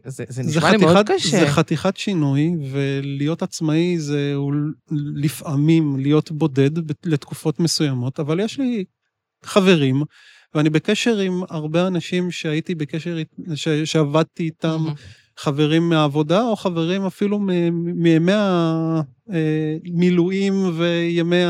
[0.06, 1.40] זה, זה נשמע זה לי חתיכת, מאוד קשה.
[1.40, 4.34] זה חתיכת שינוי, ולהיות עצמאי זה
[5.14, 6.70] לפעמים להיות בודד
[7.04, 8.84] לתקופות מסוימות, אבל יש לי
[9.44, 10.02] חברים,
[10.54, 13.18] ואני בקשר עם הרבה אנשים שהייתי בקשר,
[13.54, 15.26] ש, שעבדתי איתם, mm-hmm.
[15.38, 17.38] חברים מהעבודה, או חברים אפילו
[17.72, 18.32] מימי
[19.28, 21.42] המילואים אה, וימי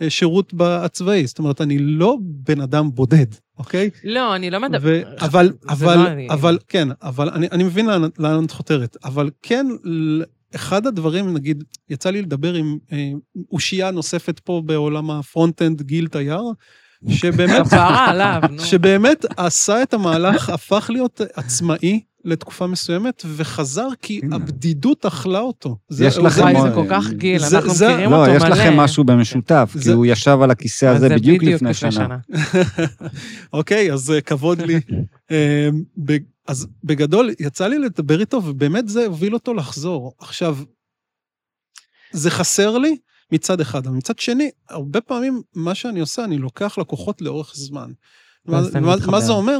[0.00, 1.26] השירות הצבאי.
[1.26, 3.26] זאת אומרת, אני לא בן אדם בודד.
[3.58, 3.90] אוקיי?
[4.04, 5.02] לא, אני לא מדבר...
[5.20, 6.28] אבל, אבל, לא אני...
[6.30, 7.86] אבל, כן, אבל אני, אני מבין
[8.18, 8.96] לאן, את חותרת.
[9.04, 9.66] אבל כן,
[10.54, 13.10] אחד הדברים, נגיד, יצא לי לדבר עם אה,
[13.52, 16.42] אושייה נוספת פה בעולם ה front-end, גיל טייר,
[17.08, 17.66] שבאמת...
[18.70, 22.00] שבאמת עשה את המהלך, הפך להיות עצמאי.
[22.24, 25.76] לתקופה מסוימת, וחזר כי הבדידות אכלה אותו.
[25.90, 26.40] יש לכם...
[26.40, 28.48] וואי, זה כל כך גיל, אנחנו מכירים לא, אותו מלא.
[28.48, 32.18] לא, יש לכם משהו במשותף, כי הוא ישב על הכיסא הזה בדיוק לפני שנה.
[33.52, 34.80] אוקיי, אז אה, כבוד לי.
[35.30, 35.68] אה,
[36.46, 40.14] אז בגדול, יצא לי לדבר איתו, ובאמת זה הוביל אותו לחזור.
[40.18, 40.58] עכשיו,
[42.12, 42.96] זה חסר לי
[43.32, 47.90] מצד אחד, אבל מצד שני, הרבה פעמים מה שאני עושה, אני לוקח לקוחות לאורך זמן.
[49.06, 49.58] מה זה אומר?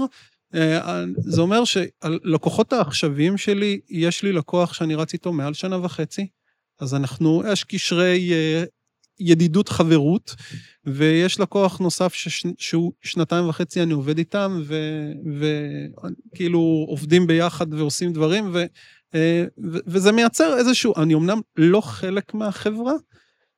[0.55, 6.27] אה, זה אומר שהלקוחות העכשוויים שלי, יש לי לקוח שאני רץ איתו מעל שנה וחצי,
[6.81, 8.64] אז אנחנו, יש קשרי אה,
[9.21, 10.35] ידידות חברות,
[10.85, 14.62] ויש לקוח נוסף שש, שהוא שנתיים וחצי אני עובד איתם,
[16.33, 18.64] וכאילו עובדים ביחד ועושים דברים, ו,
[19.14, 22.95] אה, ו, וזה מייצר איזשהו, אני אמנם לא חלק מהחברה,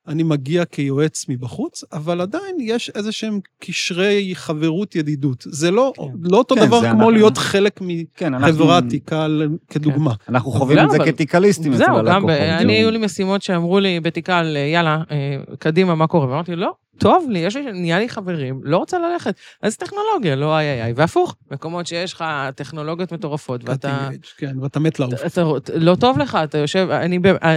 [0.09, 5.45] אני מגיע כיועץ מבחוץ, אבל עדיין יש איזה שהם קשרי חברות ידידות.
[5.49, 6.03] זה לא, כן.
[6.23, 7.11] לא אותו כן, דבר כמו אנחנו...
[7.11, 7.81] להיות חלק
[8.17, 9.57] כן, מחברה אנחנו...
[9.71, 10.15] כדוגמה.
[10.15, 10.35] כן.
[10.35, 11.07] אנחנו חווים את זה אבל...
[11.07, 12.05] כתיקליסטים אצל הלקוחות.
[12.05, 16.29] זהו, גם אני, היו לי משימות שאמרו לי בתיקל, יאללה, אה, קדימה, מה קורה?
[16.29, 19.35] ואמרתי, לא, טוב לי, יש לי, נהיה לי חברים, לא רוצה ללכת.
[19.63, 20.93] אז טכנולוגיה, לא איי איי איי.
[20.97, 24.09] והפוך, מקומות שיש לך טכנולוגיות מטורפות, ואתה...
[24.37, 25.39] כן, ואתה מת לעוף.
[25.75, 27.57] לא טוב לך, אתה יושב, אני, אה,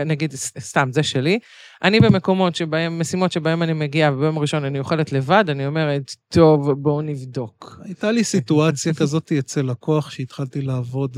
[0.00, 1.38] אה, נגיד, סתם, זה שלי.
[1.82, 6.70] אני במקומות שבהם, משימות שבהם אני מגיעה, וביום הראשון אני אוכלת לבד, אני אומרת, טוב,
[6.70, 7.80] בואו נבדוק.
[7.84, 11.16] הייתה לי סיטואציה כזאת אצל לקוח שהתחלתי לעבוד,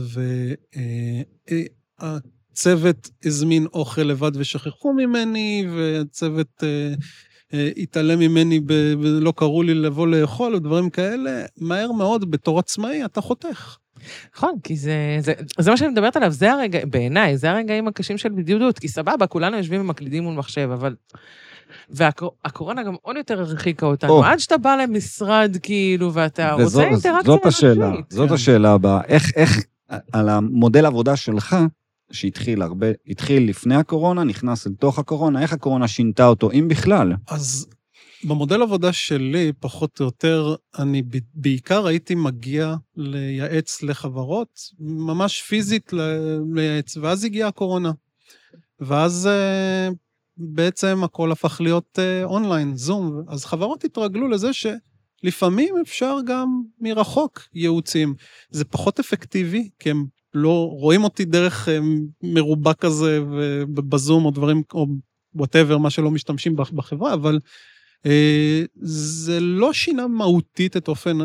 [2.00, 6.62] והצוות הזמין אוכל לבד ושכחו ממני, והצוות...
[7.76, 13.76] התעלם ממני ולא קראו לי לבוא לאכול ודברים כאלה, מהר מאוד, בתור עצמאי, אתה חותך.
[14.36, 18.18] נכון, כי זה, זה, זה מה שאני מדברת עליו, זה הרגע, בעיניי, זה הרגעים הקשים
[18.18, 20.94] של בדידות, כי סבבה, כולנו יושבים ומקלידים מול מחשב, אבל...
[21.90, 24.26] והקורונה גם עוד יותר הרחיקה אותנו, oh.
[24.26, 27.42] עד שאתה בא למשרד, כאילו, ואתה וזו, רוצה אינטראקציה אנושית.
[27.42, 28.34] זאת השאלה, זאת כן.
[28.34, 29.00] השאלה הבאה.
[29.08, 29.64] איך, איך,
[30.12, 31.56] על המודל עבודה שלך,
[32.12, 37.12] שהתחיל הרבה, התחיל לפני הקורונה, נכנס לתוך הקורונה, איך הקורונה שינתה אותו, אם בכלל?
[37.28, 37.66] אז
[38.24, 41.02] במודל עבודה שלי, פחות או יותר, אני
[41.34, 45.92] בעיקר הייתי מגיע לייעץ לחברות, ממש פיזית
[46.54, 47.92] לייעץ, ואז הגיעה הקורונה.
[48.80, 49.88] ואז אה,
[50.36, 53.24] בעצם הכל הפך להיות אה, אונליין, זום.
[53.28, 58.14] אז חברות התרגלו לזה שלפעמים אפשר גם מרחוק ייעוצים.
[58.50, 61.78] זה פחות אפקטיבי, כי הם לא רואים אותי דרך אה,
[62.22, 63.20] מרובע כזה
[63.74, 64.86] בזום או דברים, או
[65.34, 67.38] whatever, מה שלא משתמשים בחברה, אבל
[68.06, 71.18] אה, זה לא שינה מהותית את אופן,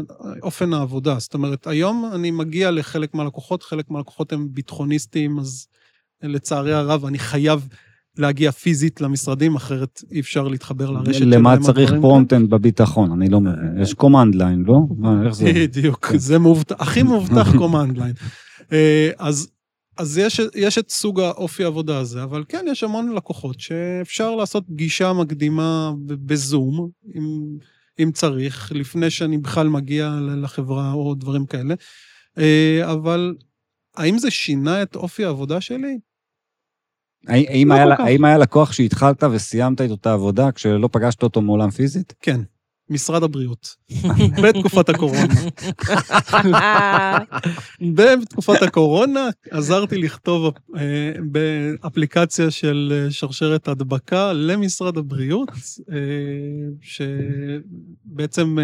[0.44, 1.20] אופן העבודה.
[1.20, 5.68] זאת אומרת, היום אני מגיע לחלק מהלקוחות, חלק מהלקוחות הם ביטחוניסטים, אז
[6.24, 7.68] לצערי הרב אני חייב
[8.18, 11.32] להגיע פיזית למשרדים, אחרת אי אפשר להתחבר לרשת שלהם.
[11.32, 13.12] למה צריך front-end בביטחון?
[13.12, 13.82] אני לא מבין.
[13.82, 14.80] יש command line, לא?
[15.26, 15.52] איך זה?
[15.56, 16.12] בדיוק.
[16.16, 16.38] זה
[16.80, 18.14] הכי מאובטח קומנד ליין.
[18.72, 19.52] אה, אז
[19.98, 24.68] אז יש, יש את סוג האופי העבודה הזה, אבל כן, יש המון לקוחות שאפשר לעשות
[24.68, 27.24] פגישה מקדימה בזום, אם,
[28.00, 31.76] אם צריך, לפני שאני בכלל מגיע לחברה או דברים כאלה.
[32.38, 33.36] אה, אבל
[33.96, 36.00] האם זה שינה את אופי העבודה שלי?
[37.28, 41.70] האם, לא היה, האם היה לקוח שהתחלת וסיימת את אותה עבודה כשלא פגשת אותו מעולם
[41.70, 42.14] פיזית?
[42.22, 42.42] כן.
[42.90, 43.76] משרד הבריאות,
[44.44, 45.34] בתקופת הקורונה.
[47.96, 55.52] בתקופת הקורונה עזרתי לכתוב אה, באפליקציה של אה, שרשרת הדבקה למשרד הבריאות,
[55.92, 55.98] אה,
[58.12, 58.58] שבעצם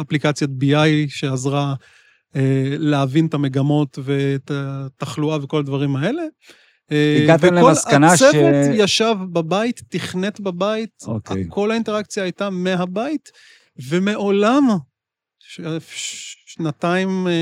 [0.00, 1.74] אפליקציית BI שעזרה
[2.78, 6.22] להבין את המגמות ואת התחלואה וכל הדברים האלה.
[6.90, 8.22] הגעתם למסקנה ש...
[8.22, 11.08] וכל הצוות ישב בבית, תכנת בבית, okay.
[11.08, 11.44] אוקיי.
[11.48, 13.28] כל האינטראקציה הייתה מהבית,
[13.88, 14.68] ומעולם.
[16.46, 17.32] שנתיים אה,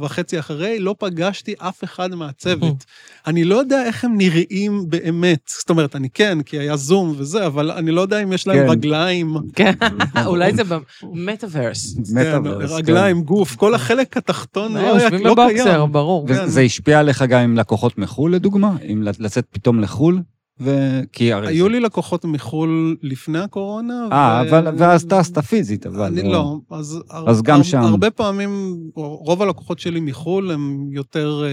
[0.00, 2.84] וחצי אחרי, לא פגשתי אף אחד מהצוות.
[3.26, 5.50] אני לא יודע איך הם נראים באמת.
[5.58, 8.66] זאת אומרת, אני כן, כי היה זום וזה, אבל אני לא יודע אם יש להם
[8.66, 8.70] כן.
[8.70, 9.36] רגליים.
[9.54, 9.72] כן,
[10.26, 11.96] אולי זה במטאוורס.
[12.14, 12.76] מטאוורס, כן.
[12.76, 15.92] רגליים, גוף, כל החלק התחתון לא, היה, לא קיים.
[15.92, 16.26] ברור.
[16.28, 18.72] וזה השפיע עליך גם עם לקוחות מחו"ל, לדוגמה?
[18.92, 20.20] אם לצאת פתאום לחו"ל?
[20.60, 21.48] וכי הרי...
[21.48, 24.08] היו לי לקוחות מחו"ל לפני הקורונה.
[24.12, 24.48] אה, ו...
[24.48, 26.02] אבל, ואז טסת פיזית, אבל...
[26.02, 27.02] אני לא, לא אז...
[27.10, 27.44] אז הר...
[27.44, 27.62] גם הר...
[27.62, 27.80] שם.
[27.80, 31.44] הרבה פעמים, רוב הלקוחות שלי מחו"ל הם יותר...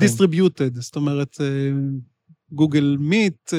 [0.00, 1.36] דיסטריביוטד, uh, זאת אומרת,
[2.52, 3.52] גוגל מיט,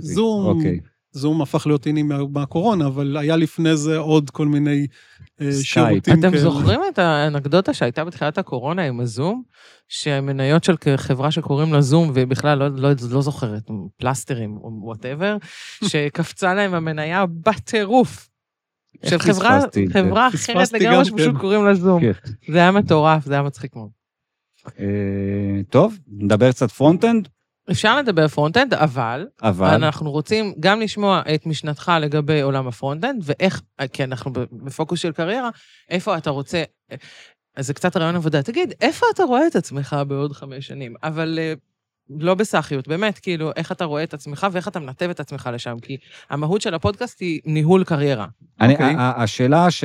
[0.00, 0.46] זום.
[0.46, 0.80] אוקיי.
[1.10, 4.86] זום הפך להיות איני מהקורונה, אבל היה לפני זה עוד כל מיני
[5.40, 6.28] אה, שירותים כאלה.
[6.28, 9.42] אתם זוכרים את האנקדוטה שהייתה בתחילת הקורונה עם הזום?
[9.88, 13.62] שהמניות של חברה שקוראים לה זום, ובכלל לא, לא, לא זוכרת,
[13.96, 15.36] פלסטרים או whatever,
[15.88, 18.28] שקפצה להם המניה בטירוף.
[19.06, 19.60] של חברה,
[19.92, 21.38] חברה אחרת לגמרי שפשוט כן.
[21.38, 22.00] קוראים לה זום.
[22.00, 22.12] כן.
[22.52, 23.90] זה היה מטורף, זה היה מצחיק מאוד.
[24.80, 27.28] אה, טוב, נדבר קצת front-end.
[27.70, 33.22] אפשר לדבר front-end, אבל, אבל אנחנו רוצים גם לשמוע את משנתך לגבי עולם ה front-end,
[33.24, 35.50] ואיך, כי אנחנו בפוקוס של קריירה,
[35.90, 36.62] איפה אתה רוצה...
[37.56, 38.42] אז זה קצת ריאיון עבודה.
[38.42, 40.94] תגיד, איפה אתה רואה את עצמך בעוד חמש שנים?
[41.02, 41.52] אבל אה,
[42.10, 45.76] לא בסאחיות, באמת, כאילו, איך אתה רואה את עצמך ואיך אתה מנתב את עצמך לשם,
[45.82, 45.96] כי
[46.30, 48.26] המהות של הפודקאסט היא ניהול קריירה.
[48.60, 48.76] אני, okay.
[48.76, 48.94] אוקיי?
[48.98, 49.84] השאלה ש...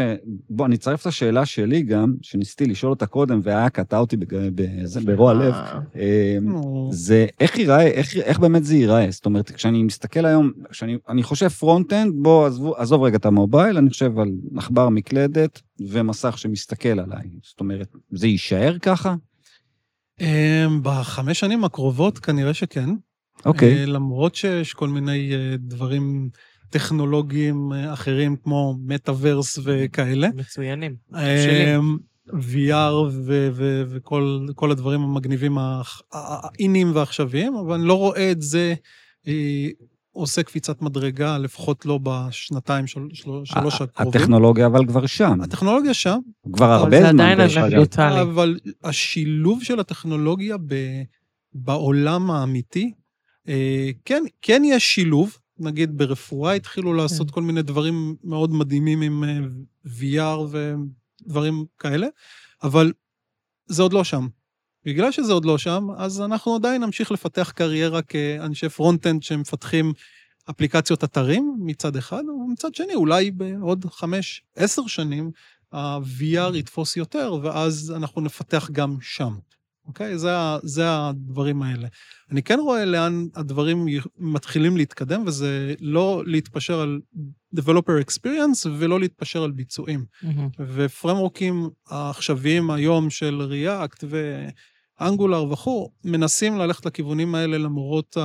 [0.50, 4.18] בוא, אני אצרף את השאלה שלי גם, שניסיתי לשאול אותה קודם, ואיה קטעה אותי
[5.06, 5.54] ברוע לב,
[5.96, 9.08] אמ, זה איך ייראה, איך, איך באמת זה ייראה?
[9.10, 13.90] זאת אומרת, כשאני מסתכל היום, כשאני חושב front-end, בוא, עזבו, עזוב רגע את המובייל, אני
[13.90, 17.30] חושב על עכבר מקלדת ומסך שמסתכל עליי.
[17.44, 19.16] זאת אומרת, זה יישאר ככה?
[20.21, 22.89] אמ, בחמש שנים הקרובות כנראה שכן.
[23.45, 23.80] אוקיי.
[23.80, 26.30] אה, למרות שיש כל מיני אה, דברים
[26.69, 30.28] טכנולוגיים אה, אחרים, כמו מטאוורס וכאלה.
[30.36, 30.95] מצוינים.
[31.13, 31.97] אמ,
[32.28, 33.10] VR
[34.47, 35.58] וכל הדברים המגניבים,
[36.12, 38.73] האינים והעכשוויים, אבל אני לא רואה את זה
[40.13, 44.21] עושה קפיצת מדרגה, לפחות לא בשנתיים, של, שלוש הקרובים.
[44.21, 45.41] הטכנולוגיה אבל כבר שם.
[45.41, 46.19] הטכנולוגיה שם.
[46.54, 47.17] כבר הרבה זמן.
[47.17, 48.21] זה עדיין אנקדוטלי.
[48.21, 50.76] אבל השילוב של הטכנולוגיה ב,
[51.54, 52.93] בעולם האמיתי,
[53.47, 55.38] אה, כן, כן יש שילוב.
[55.60, 57.34] נגיד ברפואה התחילו לעשות כן.
[57.34, 59.39] כל מיני דברים מאוד מדהימים עם אה,
[59.86, 60.58] VR
[61.26, 62.08] ודברים כאלה,
[62.63, 62.93] אבל
[63.65, 64.28] זה עוד לא שם.
[64.86, 69.93] בגלל שזה עוד לא שם, אז אנחנו עדיין נמשיך לפתח קריירה כאנשי front-end שמפתחים
[70.50, 75.32] אפליקציות אתרים מצד אחד, ומצד שני, אולי בעוד חמש, עשר שנים,
[75.72, 79.34] ה-VR יתפוס יותר, ואז אנחנו נפתח גם שם.
[79.86, 80.17] אוקיי?
[80.17, 80.30] זה,
[80.63, 81.88] זה הדברים האלה.
[82.32, 83.86] אני כן רואה לאן הדברים
[84.17, 87.00] מתחילים להתקדם, וזה לא להתפשר על
[87.56, 90.06] Developer Experience ולא להתפשר על ביצועים.
[90.24, 90.28] Mm-hmm.
[90.60, 94.46] ופרמורקים העכשוויים היום של React ו...
[95.08, 98.18] אנגולר וכו', מנסים ללכת לכיוונים האלה למרות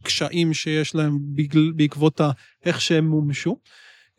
[0.00, 2.20] הקשיים שיש להם בגל, בעקבות
[2.64, 3.56] איך שהם מומשו.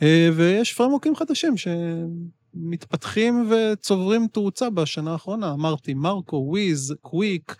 [0.02, 5.52] אה, ויש פרמוקים חדשים שמתפתחים וצוברים תאוצה בשנה האחרונה.
[5.52, 7.56] אמרתי, מרקו, וויז, קוויק,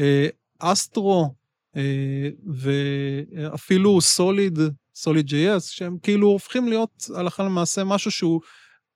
[0.00, 0.26] אה,
[0.58, 1.34] אסטרו,
[1.76, 4.58] אה, ואפילו סוליד,
[4.94, 8.40] סוליד JS, שהם כאילו הופכים להיות הלכה למעשה משהו שהוא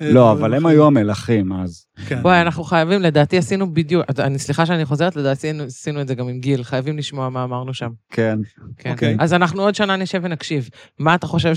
[0.00, 0.66] אה, לא, אבל הם.
[0.66, 1.86] היו המלכים אז.
[2.06, 2.18] כן.
[2.22, 6.28] וואי, אנחנו חייבים, לדעתי עשינו בדיוק, אני סליחה שאני חוזרת, לדעתי עשינו את זה גם
[6.28, 7.90] עם גיל, חייבים לשמוע מה אמרנו שם.
[8.10, 8.38] כן.
[8.78, 8.90] כן.
[8.90, 9.16] אוקיי.
[9.18, 10.68] אז אנחנו עוד שנה נשב ונקשיב.
[10.98, 11.52] מה אתה חושב,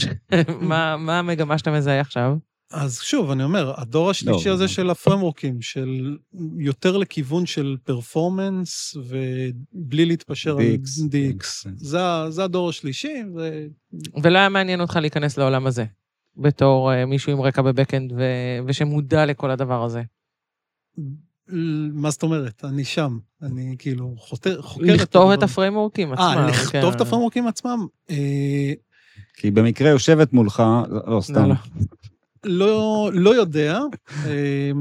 [0.99, 2.35] מה המגמה שאתה מזהה עכשיו?
[2.73, 4.53] אז שוב, אני אומר, הדור השלישי לא.
[4.53, 6.17] הזה של הפרמורקים, של
[6.57, 11.63] יותר לכיוון של פרפורמנס, ובלי להתפשר על DX, DX.
[11.63, 11.71] כן.
[11.77, 13.65] זה זה הדור השלישי, ו...
[14.23, 15.85] ולא היה מעניין אותך להיכנס לעולם הזה,
[16.37, 20.01] בתור אה, מישהו עם רקע בבקאנד ו- ושמודע לכל הדבר הזה.
[21.93, 22.65] מה זאת אומרת?
[22.65, 23.17] אני שם.
[23.41, 25.39] אני כאילו חותר, חוקר את לכתוב הדברים.
[25.39, 26.25] את הפריימורקים עצמם.
[26.25, 26.95] אה, לכתוב כן.
[26.95, 27.87] את הפרמורקים עצמם?
[28.09, 28.73] אה,
[29.37, 30.63] כי במקרה יושבת מולך,
[31.07, 31.49] לא, סתם.
[32.43, 33.09] לא.
[33.13, 33.79] לא, יודע.
[34.27, 34.71] אה,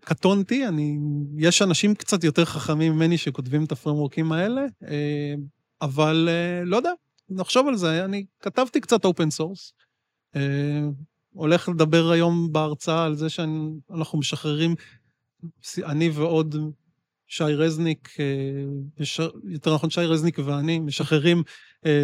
[0.00, 0.98] קטונתי, אני,
[1.38, 5.34] יש אנשים קצת יותר חכמים ממני שכותבים את ה framework ים האלה, אה,
[5.82, 6.92] אבל אה, לא יודע,
[7.28, 8.04] נחשוב על זה.
[8.04, 9.72] אני כתבתי קצת open source.
[11.32, 14.74] הולך לדבר היום בהרצאה על זה שאנחנו משחררים,
[15.84, 16.56] אני ועוד
[17.26, 19.04] שי רזניק, אה,
[19.44, 21.42] יותר נכון שי רזניק ואני, משחררים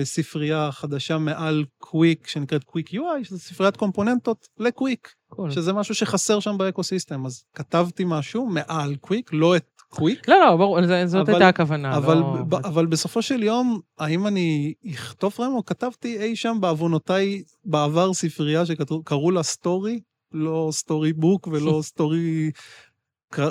[0.05, 5.15] ספרייה חדשה מעל קוויק, שנקראת קוויק UI, שזו ספריית קומפוננטות ל Qwik.
[5.29, 5.51] Cool.
[5.51, 7.27] שזה משהו שחסר שם ב ecosystem.
[7.27, 11.97] אז כתבתי משהו מעל קוויק, לא את קוויק, לא, לא, ברור, זאת אבל- הייתה הכוונה.
[11.97, 15.69] אבל, לא- ב, אבל בסופו של יום, האם אני אכתוב framework?
[15.69, 20.01] כתבתי אי שם בעוונותיי בעבר ספרייה שקראו לה Story,
[20.33, 22.51] לא Storybook ולא Story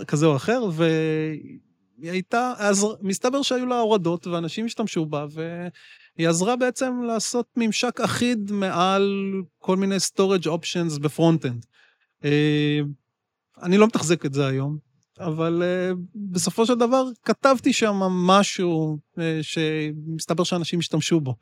[0.08, 1.60] כזה או אחר, והיא
[2.12, 5.26] הייתה, אז מסתבר שהיו לה הורדות ואנשים השתמשו בה,
[6.17, 11.65] והיא עזרה בעצם לעשות ממשק אחיד מעל כל מיני storage options ב front-end.
[12.26, 12.80] אה,
[13.62, 14.78] אני לא מתחזק את זה היום,
[15.19, 17.95] אבל uh, בסופו של דבר כתבתי שם
[18.28, 21.36] משהו uh, שמסתבר שאנשים השתמשו בו.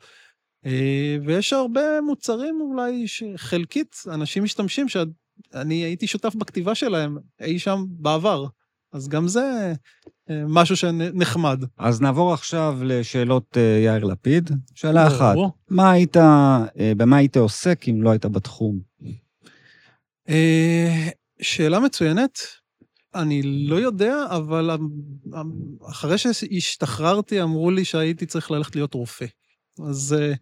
[1.24, 8.46] ויש הרבה מוצרים אולי שחלקית אנשים משתמשים שאני הייתי שותף בכתיבה שלהם אי שם בעבר.
[8.92, 9.72] אז גם זה
[10.08, 11.64] uh, משהו שנחמד.
[11.78, 14.50] אז נעבור עכשיו לשאלות אה, יאיר לפיד.
[14.74, 15.36] שאלה אחת.
[15.68, 18.80] מה היית, אה, במה היית עוסק אם לא היית בתחום?
[20.28, 21.08] אה,
[21.42, 22.38] שאלה מצוינת.
[23.14, 24.70] אני לא יודע, אבל
[25.90, 29.26] אחרי שהשתחררתי אמרו לי שהייתי צריך ללכת להיות רופא.
[29.88, 30.32] אז אה,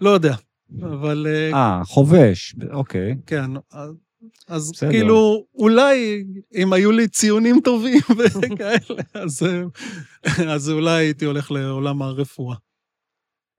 [0.00, 0.34] לא יודע,
[0.82, 3.16] אבל אה, אה, חובש, אוקיי.
[3.26, 3.50] כן.
[4.48, 4.90] אז- בסדר.
[4.90, 9.42] כאילו, אולי אם היו לי ציונים טובים וכאלה, אז,
[10.48, 12.56] אז אולי הייתי הולך לעולם הרפואה.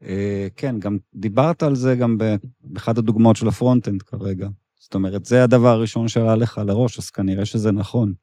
[0.03, 2.17] אה, כן, גם דיברת על זה גם
[2.61, 4.47] באחת הדוגמאות של ה front-end כרגע.
[4.79, 8.13] זאת אומרת, זה הדבר הראשון שעלה לך לראש, אז כנראה שזה נכון.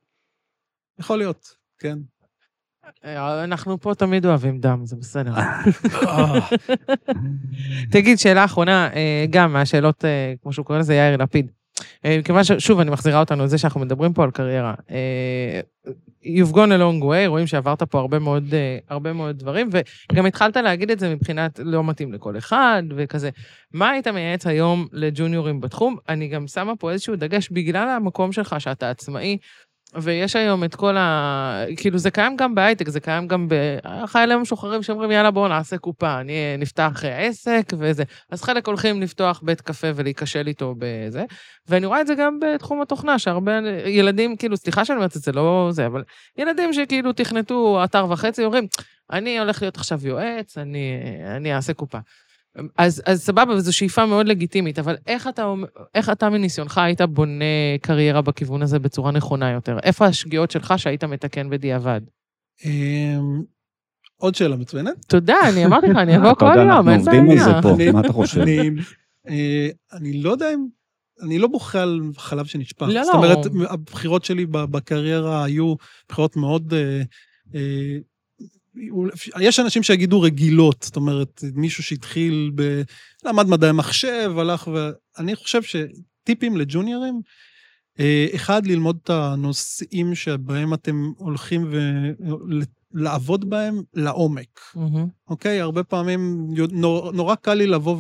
[1.00, 1.48] יכול להיות,
[1.78, 1.98] כן.
[3.04, 5.32] אה, אנחנו פה תמיד אוהבים דם, זה בסדר.
[5.36, 6.40] אה,
[7.92, 8.88] תגיד, שאלה אחרונה,
[9.30, 10.04] גם מהשאלות,
[10.42, 11.50] כמו שהוא קורא לזה, יאיר לפיד.
[12.04, 14.74] אה, מכיוון ששוב, אני מחזירה אותנו לזה שאנחנו מדברים פה על קריירה.
[14.90, 15.60] אה,
[16.24, 19.70] You've gone a long way, רואים שעברת פה הרבה מאוד, אה, הרבה מאוד דברים,
[20.12, 23.30] וגם התחלת להגיד את זה מבחינת לא מתאים לכל אחד וכזה.
[23.74, 25.96] מה היית מייעץ היום לג'וניורים בתחום?
[26.08, 29.38] אני גם שמה פה איזשהו דגש, בגלל המקום שלך, שאתה עצמאי,
[29.94, 31.64] ויש היום את כל ה...
[31.76, 36.20] כאילו, זה קיים גם בהייטק, זה קיים גם בחיילים המשוחררים שאומרים, יאללה, בואו נעשה קופה,
[36.20, 38.04] אני נפתח עסק וזה.
[38.30, 41.24] אז חלק הולכים לפתוח בית קפה ולהיכשל איתו בזה,
[41.68, 45.32] ואני רואה את זה גם בתחום התוכנה, שהרבה ילדים, כאילו, סליחה שאני אומרת את זה,
[45.32, 46.02] לא זה, אבל
[46.38, 48.66] ילדים שכאילו תכנתו אתר וחצי, אומרים,
[49.12, 51.00] אני הולך להיות עכשיו יועץ, אני,
[51.36, 51.98] אני אעשה קופה.
[52.78, 55.54] אז, אז סבבה, וזו שאיפה מאוד לגיטימית, אבל איך אתה,
[55.94, 57.44] איך אתה מניסיונך היית בונה
[57.82, 59.78] קריירה בכיוון הזה בצורה נכונה יותר?
[59.82, 62.00] איפה השגיאות שלך שהיית מתקן בדיעבד?
[62.64, 63.42] אמ,
[64.16, 65.04] עוד שאלה מצוינת.
[65.06, 67.46] תודה, אני אמרתי לך, אני אבוא כל יום, אין בעיה.
[67.46, 68.40] אנחנו עובדים על זה פה, מה אתה חושב?
[69.28, 70.66] אה, אני לא יודע אם...
[71.22, 72.82] אני לא בוכה על חלב שנשפך.
[72.82, 73.04] לא, לא.
[73.04, 73.38] זאת אומרת,
[73.70, 75.74] הבחירות שלי בקריירה היו
[76.08, 77.02] בחירות מאוד אה,
[77.54, 77.96] אה,
[79.40, 82.82] יש אנשים שיגידו רגילות, זאת אומרת, מישהו שהתחיל ב...
[83.24, 84.90] למד מדעי מחשב, הלך ו...
[85.18, 87.20] אני חושב שטיפים לג'וניורים,
[88.00, 91.72] אה, אחד, ללמוד את הנושאים שבהם אתם הולכים
[92.94, 94.60] ולעבוד בהם לעומק.
[94.76, 94.80] Mm-hmm.
[95.28, 95.60] אוקיי?
[95.60, 97.96] הרבה פעמים נור, נורא קל לי לבוא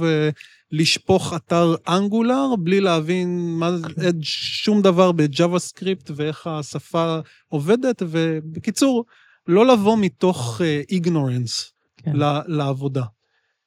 [0.72, 3.70] ולשפוך אתר אנגולר בלי להבין מה,
[4.62, 7.18] שום דבר בג'אווה סקריפט ואיך השפה
[7.48, 9.04] עובדת, ובקיצור,
[9.50, 12.12] לא לבוא מתוך איגנורנס uh, כן.
[12.46, 13.04] לעבודה.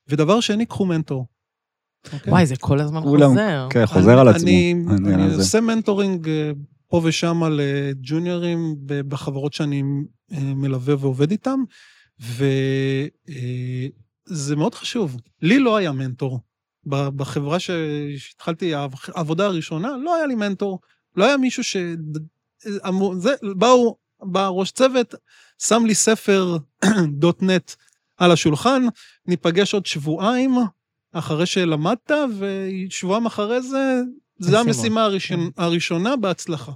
[0.07, 1.27] ודבר שני, קחו מנטור.
[2.07, 2.13] Okay?
[2.13, 2.31] אוקיי?
[2.31, 3.67] וואי, זה כל הזמן חוזר.
[3.69, 4.47] כן, חוזר על עצמו.
[4.47, 6.29] אני, אני, אני עושה מנטורינג uh,
[6.88, 7.61] פה ושם על
[8.01, 9.84] ג'וניורים בחברות שאני
[10.31, 11.59] מלווה ועובד איתם,
[14.29, 15.17] וזה מאוד חשוב.
[15.41, 16.39] לי לא היה מנטור.
[16.86, 18.73] בחברה שהתחלתי,
[19.15, 20.79] העבודה הראשונה, לא היה לי מנטור.
[21.15, 21.77] לא היה מישהו ש...
[23.17, 25.15] זה, באו, בא ראש צוות,
[25.60, 26.58] שם לי ספר
[27.41, 27.76] נט
[28.18, 28.84] על השולחן,
[29.28, 30.56] ניפגש עוד שבועיים
[31.14, 34.01] אחרי שלמדת, ושבועיים אחרי זה,
[34.39, 35.62] זו המשימה הראשונה, כן.
[35.64, 36.72] הראשונה בהצלחה.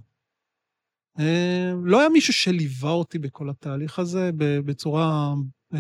[1.20, 5.34] אה, לא היה מישהו שליווה אותי בכל התהליך הזה בצורה,
[5.74, 5.80] אה,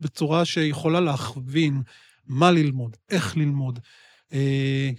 [0.00, 1.82] בצורה שיכולה להכווין
[2.26, 3.78] מה ללמוד, איך ללמוד,
[4.32, 4.90] אה,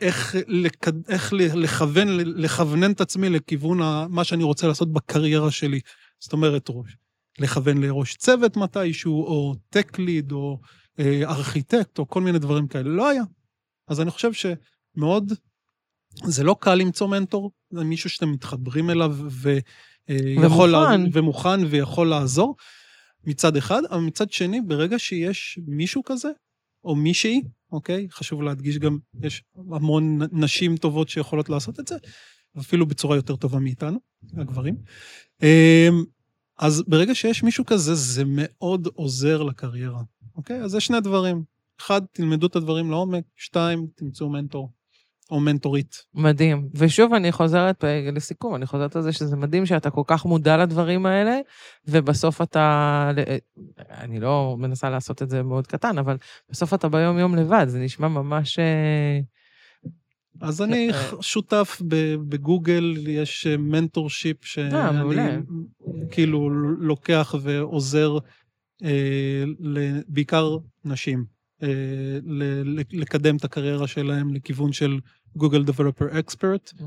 [0.00, 0.74] איך, לכ...
[1.08, 3.78] איך לכוון, לכוונן את עצמי לכיוון
[4.08, 5.80] מה שאני רוצה לעשות בקריירה שלי.
[6.20, 6.96] זאת אומרת, ראש,
[7.38, 10.60] לכוון לראש צוות מתישהו, או טק ליד, או
[10.98, 12.88] אה, ארכיטקט, או כל מיני דברים כאלה.
[12.88, 13.22] לא היה.
[13.88, 15.32] אז אני חושב שמאוד,
[16.24, 19.58] זה לא קל למצוא מנטור, זה מישהו שאתם מתחברים אליו ו...
[20.10, 20.70] אה, ומוכן.
[20.70, 21.08] לה...
[21.12, 22.56] ומוכן ויכול לעזור,
[23.24, 26.28] מצד אחד, אבל מצד שני, ברגע שיש מישהו כזה,
[26.84, 27.42] או מישהי,
[27.72, 28.06] אוקיי?
[28.10, 31.96] חשוב להדגיש גם, יש המון נשים טובות שיכולות לעשות את זה,
[32.58, 33.98] אפילו בצורה יותר טובה מאיתנו,
[34.36, 34.76] הגברים.
[35.42, 36.04] אמ,
[36.58, 40.02] אז ברגע שיש מישהו כזה, זה מאוד עוזר לקריירה,
[40.36, 40.60] אוקיי?
[40.62, 41.42] אז זה שני דברים.
[41.80, 44.72] אחד, תלמדו את הדברים לעומק, שתיים, תמצאו מנטור.
[45.30, 46.04] או מנטורית.
[46.14, 46.68] מדהים.
[46.74, 51.06] ושוב, אני חוזרת, לסיכום, אני חוזרת על זה שזה מדהים שאתה כל כך מודע לדברים
[51.06, 51.38] האלה,
[51.88, 53.10] ובסוף אתה,
[53.90, 56.16] אני לא מנסה לעשות את זה מאוד קטן, אבל
[56.50, 58.58] בסוף אתה ביום-יום לבד, זה נשמע ממש...
[60.42, 61.82] אה, אז אני אה, שותף
[62.28, 65.22] בגוגל, יש mentorship שאני
[66.10, 68.18] כאילו לוקח ועוזר
[70.08, 71.24] בעיקר נשים.
[72.92, 74.98] לקדם את הקריירה שלהם לכיוון של
[75.36, 76.82] גוגל Developer Expert,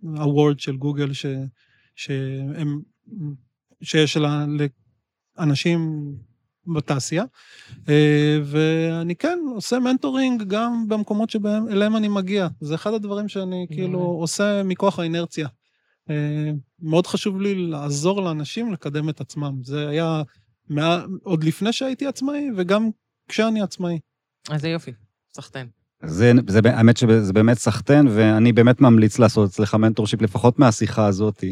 [0.00, 1.26] ה award של גוגל ש,
[1.96, 2.80] שהם,
[3.82, 4.46] שיש לה,
[5.38, 6.12] לאנשים
[6.66, 7.24] בתעשייה.
[7.88, 12.48] אה, ואני כן עושה mentoring גם במקומות שאליהם אני מגיע.
[12.60, 15.48] זה אחד הדברים שאני כאילו עושה מכוח האינרציה.
[16.10, 16.50] אה,
[16.82, 19.54] מאוד חשוב לי לעזור לאנשים לקדם את עצמם.
[19.62, 20.22] זה היה
[20.68, 22.90] מה, עוד לפני שהייתי עצמאי וגם
[23.28, 23.98] כשאני עצמאי.
[24.50, 24.92] אז זה יופי,
[25.36, 25.66] סחטיין.
[26.04, 31.44] זה, זה, האמת שזה באמת סחטיין, ואני באמת ממליץ לעשות אצלך mentorship, לפחות מהשיחה הזאת.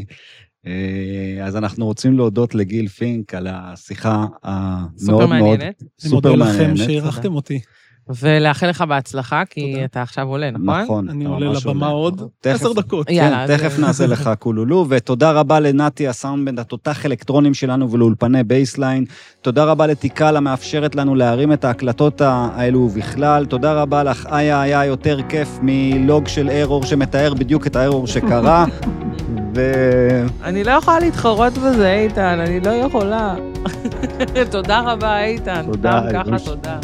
[0.67, 5.83] אה, אז אנחנו רוצים להודות לגיל פינק על השיחה המאוד מאוד סופר מעניינת.
[6.05, 7.61] אני מודה לכם שאירחתם אותי.
[8.09, 9.85] ולאחל לך בהצלחה, כי תודה.
[9.85, 10.83] אתה עכשיו עולה, נכון?
[10.83, 11.09] נכון.
[11.09, 13.07] אני עולה לבמה עוד עשר דקות.
[13.07, 19.05] כן, תכף נעשה לך קולולו, ותודה רבה לנתי הסאונדבנד, התותח אלקטרונים שלנו ולאולפני בייסליין.
[19.43, 23.47] תודה רבה לטיקל המאפשרת לנו להרים את ההקלטות האלו ובכלל.
[23.47, 28.07] תודה רבה לך, איה, היה יותר כיף מ log של error שמתאר בדיוק את הארור
[28.07, 28.67] שקרה.
[29.57, 29.63] ו...
[30.45, 33.35] אני לא יכולה להתחרות בזה, איתן, אני לא יכולה.
[34.51, 35.63] תודה רבה, איתן.
[35.67, 36.03] תודה.
[36.13, 36.79] ככה תודה.